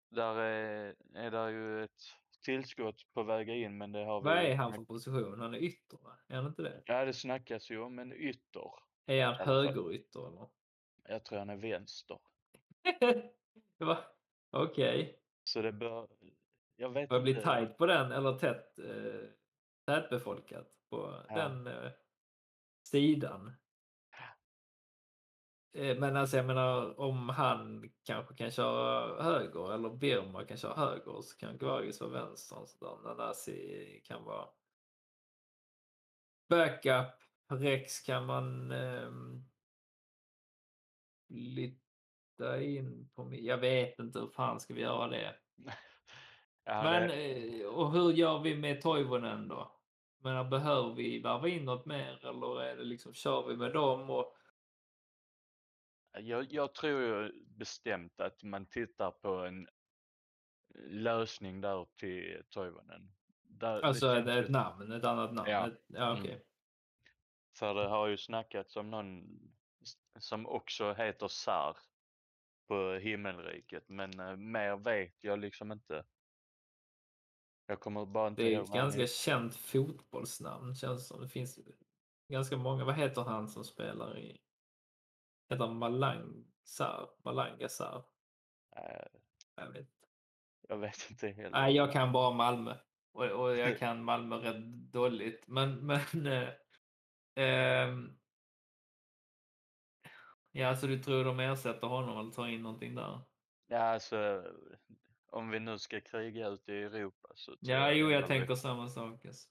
Där 0.08 0.36
är, 0.36 0.96
är 1.14 1.30
där 1.30 1.48
ju 1.48 1.84
ett 1.84 2.21
tillskott 2.42 3.06
på 3.14 3.22
väg 3.22 3.48
in 3.48 3.78
men 3.78 3.92
det 3.92 4.04
har 4.04 4.20
vi... 4.20 4.24
Vad 4.24 4.38
är 4.38 4.54
han 4.54 4.72
för 4.72 4.84
position? 4.84 5.40
Han 5.40 5.54
är 5.54 5.58
ytter, 5.58 5.98
va? 6.02 6.18
Är 6.28 6.36
han 6.36 6.46
inte 6.46 6.62
det? 6.62 6.82
Ja, 6.86 7.04
det 7.04 7.12
snackas 7.12 7.70
ju 7.70 7.78
om 7.80 7.98
en 7.98 8.12
ytter. 8.12 8.70
Är 9.06 9.24
han 9.24 9.34
högerytter 9.34 10.28
eller? 10.28 10.48
Jag 11.08 11.24
tror 11.24 11.38
han 11.38 11.50
är 11.50 11.56
vänster. 11.56 12.18
Okej. 14.50 15.18
Så 15.44 15.62
det 15.62 15.72
bör... 15.72 16.08
Jag 16.76 16.90
vet 16.90 17.08
Börjar 17.08 17.22
bli 17.22 17.34
tajt 17.34 17.78
på 17.78 17.86
den, 17.86 18.12
eller 18.12 18.38
tätt, 18.38 18.78
eh, 18.78 19.28
tätbefolkat 19.86 20.68
på 20.90 21.24
Ja. 21.28 21.34
den 21.34 21.66
eh, 21.66 21.90
sidan. 22.88 23.52
Eh, 25.72 25.98
men 25.98 26.16
alltså 26.16 26.36
jag 26.36 26.46
menar 26.46 27.00
om 27.00 27.28
han 27.28 27.90
kanske 28.04 28.34
kan 28.34 28.50
köra 28.50 29.22
höger 29.22 29.74
eller 29.74 29.90
Birma 29.90 30.44
kan 30.44 30.56
köra 30.56 30.74
höger 30.74 31.22
så 31.22 31.36
kan 31.36 31.58
Gvargis 31.58 32.00
vara 32.00 32.10
vänster. 32.10 32.58
och 32.58 32.68
sådär. 32.68 33.02
Nanasi 33.04 34.02
kan 34.04 34.24
vara 34.24 34.48
backup. 36.48 37.14
Rex 37.48 38.00
kan 38.00 38.26
man 38.26 38.72
lite 41.28 41.82
flytta 42.42 42.62
in 42.62 43.10
på. 43.14 43.28
Jag 43.32 43.58
vet 43.58 43.98
inte 43.98 44.18
hur 44.18 44.28
fan 44.28 44.60
ska 44.60 44.74
vi 44.74 44.80
göra 44.80 45.08
det. 45.08 45.34
Ja, 46.64 46.82
Men 46.82 47.08
det, 47.08 47.60
eh, 47.62 47.66
och 47.66 47.92
hur 47.92 48.12
gör 48.12 48.38
vi 48.38 48.56
med 48.56 48.82
Toivonen 48.82 49.48
då? 49.48 49.72
Men 50.18 50.50
behöver 50.50 50.94
vi 50.94 51.22
varva 51.22 51.48
in 51.48 51.64
något 51.64 51.86
mer 51.86 52.26
eller 52.26 52.62
är 52.62 52.76
det 52.76 52.84
liksom 52.84 53.14
kör 53.14 53.48
vi 53.48 53.56
med 53.56 53.72
dem 53.72 54.10
och 54.10 54.36
jag, 56.20 56.52
jag 56.52 56.74
tror 56.74 57.00
ju 57.02 57.44
bestämt 57.46 58.20
att 58.20 58.42
man 58.42 58.66
tittar 58.66 59.10
på 59.10 59.28
en 59.34 59.68
lösning 60.88 61.60
där 61.60 61.86
till 61.96 62.42
Toivonen. 62.50 63.12
Där, 63.42 63.80
alltså 63.80 64.06
det 64.14 64.24
känns 64.32 64.44
ett 64.46 64.50
namn, 64.50 64.92
ett 64.92 65.04
annat 65.04 65.32
namn? 65.34 65.50
Ja. 65.50 65.66
Ett, 65.68 65.84
ja 65.86 66.10
Mm. 66.10 66.22
okej. 66.22 66.42
För 67.58 67.74
det 67.74 67.88
har 67.88 68.06
ju 68.08 68.16
snackats 68.16 68.76
om 68.76 68.90
någon 68.90 69.40
som 70.18 70.46
också 70.46 70.92
heter 70.92 71.28
Sar 71.28 71.76
på 72.68 72.92
himmelriket, 72.92 73.88
men 73.88 74.20
eh, 74.20 74.36
mer 74.36 74.76
vet 74.76 75.24
jag 75.24 75.38
liksom 75.38 75.72
inte. 75.72 76.04
Jag 77.66 77.80
kommer 77.80 78.06
bara 78.06 78.28
inte 78.28 78.42
Det 78.42 78.54
är 78.54 78.60
ett 78.62 78.68
han 78.68 78.76
ganska 78.78 79.00
heter. 79.00 79.14
känt 79.14 79.56
fotbollsnamn 79.56 80.74
känns 80.74 81.08
som. 81.08 81.20
Det 81.20 81.28
finns 81.28 81.58
ganska 82.28 82.56
många. 82.56 82.84
Vad 82.84 82.94
heter 82.94 83.22
han 83.22 83.48
som 83.48 83.64
spelar 83.64 84.18
i... 84.18 84.41
Heter 85.52 85.66
han 85.66 85.76
Malang 85.78 86.44
Sar? 86.64 87.10
Malanga 87.24 87.68
Sar? 87.68 88.04
Eh, 88.76 89.06
Jag 89.56 89.66
vet 89.72 89.76
inte. 89.78 89.92
Jag 90.68 90.76
vet 90.78 91.06
inte 91.10 91.28
heller. 91.28 91.50
Nej, 91.50 91.74
jag 91.76 91.92
kan 91.92 92.12
bara 92.12 92.30
Malmö. 92.30 92.76
Och, 93.12 93.24
och 93.24 93.56
jag 93.56 93.78
kan 93.78 94.04
Malmö 94.04 94.36
rätt 94.36 94.64
dåligt. 94.92 95.44
Men, 95.48 95.86
men 95.86 96.26
eh, 96.26 96.48
ehm, 97.34 98.18
ja, 100.52 100.76
så 100.76 100.86
du 100.86 100.98
tror 101.02 101.24
de 101.24 101.40
ersätter 101.40 101.86
honom 101.86 102.18
eller 102.18 102.30
tar 102.30 102.46
in 102.46 102.62
någonting 102.62 102.94
där? 102.94 103.20
Ja, 103.66 103.78
alltså 103.78 104.44
om 105.26 105.50
vi 105.50 105.60
nu 105.60 105.78
ska 105.78 106.00
kriga 106.00 106.48
ute 106.48 106.72
i 106.72 106.82
Europa 106.82 107.28
så 107.34 107.56
Ja, 107.60 107.90
jo, 107.92 108.06
jag 108.10 108.16
ändå 108.16 108.28
vi- 108.28 108.38
tänker 108.38 108.54
samma 108.54 108.88
sak. 108.88 109.24
Alltså. 109.26 109.50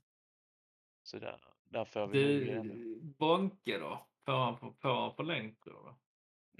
Så 1.04 1.20
där, 1.20 1.42
där 1.64 1.86
får 1.86 2.08
vi 2.08 2.40
Du. 2.40 3.00
Bonke 3.20 3.80
då? 3.80 4.08
Får 4.26 4.34
han, 4.34 4.60
på- 4.60 4.74
får 4.74 5.02
han 5.02 5.16
förlängt 5.16 5.62
tror 5.62 5.86
du? 5.86 5.96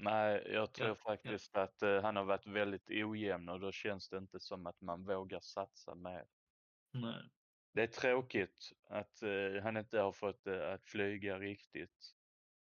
Nej, 0.04 0.46
jag 0.52 0.72
tror 0.72 0.88
ja. 0.88 0.94
faktiskt 0.94 1.56
att 1.56 1.82
eh, 1.82 2.02
han 2.02 2.16
har 2.16 2.24
varit 2.24 2.46
väldigt 2.46 2.90
ojämn 2.90 3.48
och 3.48 3.60
då 3.60 3.72
känns 3.72 4.08
det 4.08 4.18
inte 4.18 4.40
som 4.40 4.66
att 4.66 4.80
man 4.80 5.04
vågar 5.04 5.40
satsa 5.40 5.94
mer. 5.94 6.26
Nej. 6.92 7.30
Det 7.72 7.82
är 7.82 7.86
tråkigt 7.86 8.72
att 8.90 9.22
eh, 9.22 9.62
han 9.62 9.76
inte 9.76 10.00
har 10.00 10.12
fått 10.12 10.44
det 10.44 10.72
att 10.72 10.84
flyga 10.84 11.38
riktigt. 11.38 12.14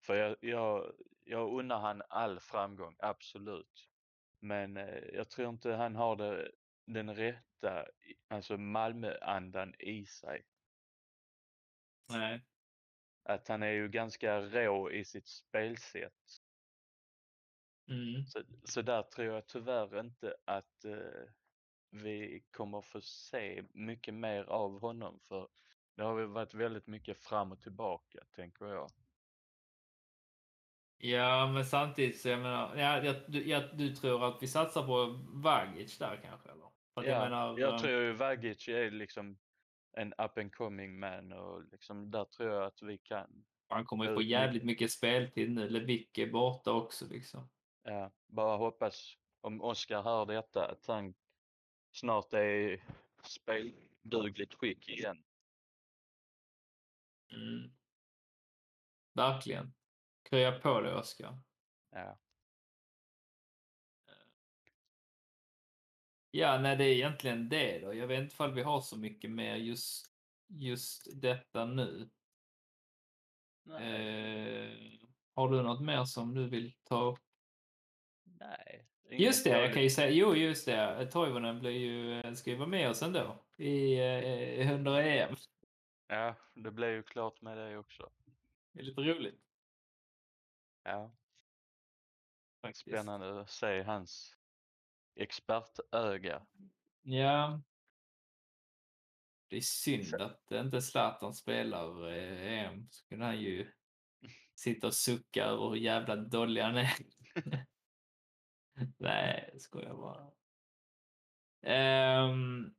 För 0.07 0.15
jag, 0.15 0.37
jag, 0.41 0.93
jag 1.25 1.59
unnar 1.59 1.81
han 1.81 2.03
all 2.09 2.41
framgång, 2.41 2.97
absolut. 2.99 3.89
Men 4.41 4.77
jag 5.13 5.31
tror 5.31 5.49
inte 5.49 5.73
han 5.73 5.97
har 5.97 6.17
det, 6.17 6.53
den 6.87 7.15
rätta, 7.15 7.87
alltså 8.29 8.57
Malmö-andan 8.57 9.75
i 9.79 10.07
sig. 10.07 10.47
Nej. 12.09 12.47
Att 13.25 13.49
han 13.49 13.63
är 13.63 13.71
ju 13.71 13.89
ganska 13.89 14.41
rå 14.41 14.91
i 14.91 15.05
sitt 15.05 15.29
spelsätt. 15.29 16.13
Mm. 17.89 18.27
Så, 18.27 18.43
så 18.65 18.83
där 18.83 19.03
tror 19.03 19.35
jag 19.35 19.47
tyvärr 19.47 20.01
inte 20.01 20.35
att 20.45 20.85
eh, 20.85 21.29
vi 21.91 22.45
kommer 22.51 22.81
få 22.81 23.01
se 23.01 23.65
mycket 23.73 24.15
mer 24.15 24.45
av 24.45 24.81
honom. 24.81 25.21
För 25.29 25.49
det 25.97 26.03
har 26.03 26.23
varit 26.23 26.55
väldigt 26.55 26.87
mycket 26.87 27.19
fram 27.19 27.53
och 27.53 27.63
tillbaka, 27.63 28.19
tänker 28.31 28.67
jag. 28.67 28.91
Ja, 30.99 31.47
men 31.47 31.65
samtidigt 31.65 32.21
så 32.21 32.29
jag 32.29 32.41
menar, 32.41 32.77
ja, 32.77 33.05
jag, 33.05 33.17
du, 33.29 33.49
jag, 33.49 33.77
du 33.77 33.95
tror 33.95 34.29
att 34.29 34.43
vi 34.43 34.49
satsar 34.49 34.87
på 34.87 35.07
Vagic 35.33 35.99
där 35.99 36.21
kanske? 36.23 36.51
Eller? 36.51 36.69
För 36.95 37.05
Ja, 37.05 37.11
jag 37.11 37.23
menar, 37.23 37.59
jag 37.59 37.75
eh, 37.75 37.81
tror 37.81 38.03
ju 38.03 38.13
Vagic 38.13 38.69
är 38.69 38.91
liksom 38.91 39.39
en 39.93 40.13
up 40.19 40.39
and 40.39 40.55
coming 40.55 40.99
man 40.99 41.33
och 41.33 41.65
liksom 41.65 42.11
där 42.11 42.25
tror 42.25 42.51
jag 42.51 42.65
att 42.65 42.83
vi 42.83 42.99
kan, 42.99 43.45
han 43.69 43.85
kommer 43.85 44.05
ju 44.05 44.15
få 44.15 44.23
jävligt 44.23 44.65
mycket 44.65 44.91
speltid 44.91 45.51
nu. 45.51 45.69
Levick 45.69 46.19
är 46.19 46.31
borta 46.31 46.73
också 46.73 47.07
liksom. 47.07 47.49
ja, 47.83 48.11
bara 48.27 48.57
hoppas 48.57 49.17
om 49.41 49.63
Oskar 49.63 50.03
hör 50.03 50.27
detta 50.27 50.71
att 50.71 50.87
han 50.87 51.15
snart 51.93 52.35
är 52.35 52.45
i 52.45 52.83
speldugligt 53.23 54.55
skick 54.55 54.89
igen. 54.89 55.25
Mm. 57.33 57.73
Verkligen. 59.13 59.73
Krya 60.23 60.59
på 60.59 60.81
dig 60.81 60.95
Oskar. 60.95 61.39
Ja. 61.91 62.19
Ja, 66.35 66.59
nej, 66.59 66.77
det 66.77 66.85
är 66.85 66.93
egentligen 66.93 67.49
det 67.49 67.79
då. 67.79 67.95
Jag 67.95 68.07
vet 68.07 68.21
inte 68.23 68.33
ifall 68.33 68.55
vi 68.55 68.63
har 68.63 68.81
så 68.81 68.99
mycket 68.99 69.31
mer 69.31 69.57
just, 69.57 70.07
just 70.49 71.23
detta 71.23 71.65
nu. 71.65 72.11
Eh, 73.71 75.01
har 75.35 75.49
du 75.51 75.63
något 75.63 75.83
mer 75.83 76.05
som 76.05 76.35
du 76.35 76.49
vill 76.49 76.73
ta 76.85 77.05
upp? 77.05 77.19
nej. 78.25 78.89
Just 79.11 79.45
det, 79.45 79.51
jag 79.51 79.73
kan 79.75 79.83
ju 79.83 79.91
säga, 79.91 80.11
jo 80.11 80.35
just 80.35 80.67
det, 80.67 81.11
Toivonen 81.13 81.61
blir 81.61 81.71
ju, 81.71 82.21
eh, 82.21 82.33
ska 82.35 82.51
ju 82.51 82.57
vara 82.57 82.69
med 82.69 82.91
oss 82.91 83.03
ändå 83.03 83.47
i, 83.57 83.99
eh, 83.99 84.75
under 84.75 85.01
EM. 85.03 85.37
Ja, 86.09 86.37
det 86.55 86.71
blev 86.71 86.91
ju 86.91 87.03
klart 87.03 87.43
med 87.43 87.57
det 87.59 87.79
också. 87.79 88.13
Det 88.73 88.81
är 88.81 88.85
lite 88.85 89.01
roligt 89.01 89.41
Ja, 90.85 91.17
faktiskt. 92.63 92.83
spännande 92.89 93.41
att 93.41 93.51
se 93.51 93.83
hans 93.83 94.37
expertöga. 95.17 96.43
Ja. 97.03 97.63
Det 99.49 99.57
är 99.57 99.61
synd 99.61 100.15
att 100.15 100.51
inte 100.53 100.83
Zlatan 100.83 101.35
spelar 101.35 102.09
eh, 102.13 102.53
EM. 102.53 102.89
Så 102.91 103.09
kunde 103.09 103.25
han 103.25 103.41
ju 103.41 103.73
sitta 104.55 104.87
och 104.87 104.95
sucka 104.95 105.45
över 105.45 105.69
hur 105.69 105.77
jävla 105.77 106.17
dålig 106.17 106.63
han 106.63 106.77
är. 106.77 106.93
Nej, 108.99 109.51
jag 109.53 109.61
skojar 109.61 109.95
bara. 109.95 110.31
Ehm, 111.63 112.75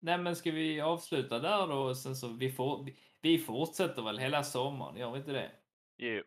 nej, 0.00 0.18
men 0.18 0.36
ska 0.36 0.50
vi 0.50 0.80
avsluta 0.80 1.38
där 1.38 1.66
då? 1.66 1.78
Och 1.78 1.98
sen 1.98 2.16
så 2.16 2.28
vi, 2.28 2.52
får, 2.52 2.88
vi, 3.22 3.38
fortsätter 3.38 4.02
väl 4.02 4.18
hela 4.18 4.42
sommaren, 4.42 4.96
gör 4.96 5.10
vi 5.10 5.18
inte 5.18 5.32
det? 5.32 5.52
Jo, 5.96 6.22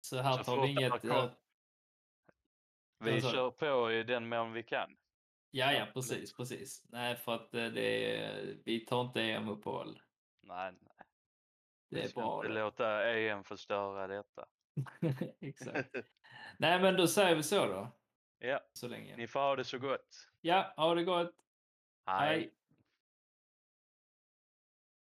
Så 0.00 0.18
här 0.18 0.36
Så 0.36 0.44
tar 0.44 0.62
vi 0.62 0.68
inget... 0.68 1.04
vi 3.04 3.14
du? 3.14 3.20
kör 3.20 3.50
på 3.50 3.92
i 3.92 4.02
den 4.02 4.28
mån 4.28 4.52
vi 4.52 4.62
kan. 4.62 4.96
Ja, 5.50 5.72
ja, 5.72 5.86
precis, 5.94 6.36
precis. 6.36 6.84
Nej, 6.88 7.16
för 7.16 7.34
att 7.34 7.54
eh, 7.54 7.66
det 7.66 8.16
är, 8.16 8.56
vi 8.64 8.80
tar 8.86 9.00
inte 9.00 9.22
EM-uppehåll. 9.22 10.00
Nej, 10.42 10.72
nej. 10.80 11.06
Det 11.90 11.96
vi 11.96 12.02
är 12.02 12.08
ska 12.08 12.20
bra. 12.20 12.36
inte 12.36 12.48
det. 12.48 12.60
låta 12.64 13.10
EM 13.10 13.44
förstöra 13.44 14.06
detta. 14.06 14.46
Exakt. 15.40 15.94
Nej, 16.58 16.80
men 16.82 16.96
då 16.96 17.06
säger 17.08 17.36
vi 17.36 17.42
så 17.42 17.66
då. 17.66 17.88
ja, 18.38 18.60
Så 18.72 18.88
länge. 18.88 19.16
ni 19.16 19.26
får 19.26 19.40
ha 19.40 19.56
det 19.56 19.64
så 19.64 19.78
gott. 19.78 20.28
Ja, 20.40 20.74
ha 20.76 20.94
det 20.94 21.04
gott. 21.04 21.34
Hej. 22.06 22.28
Hej. 22.28 22.54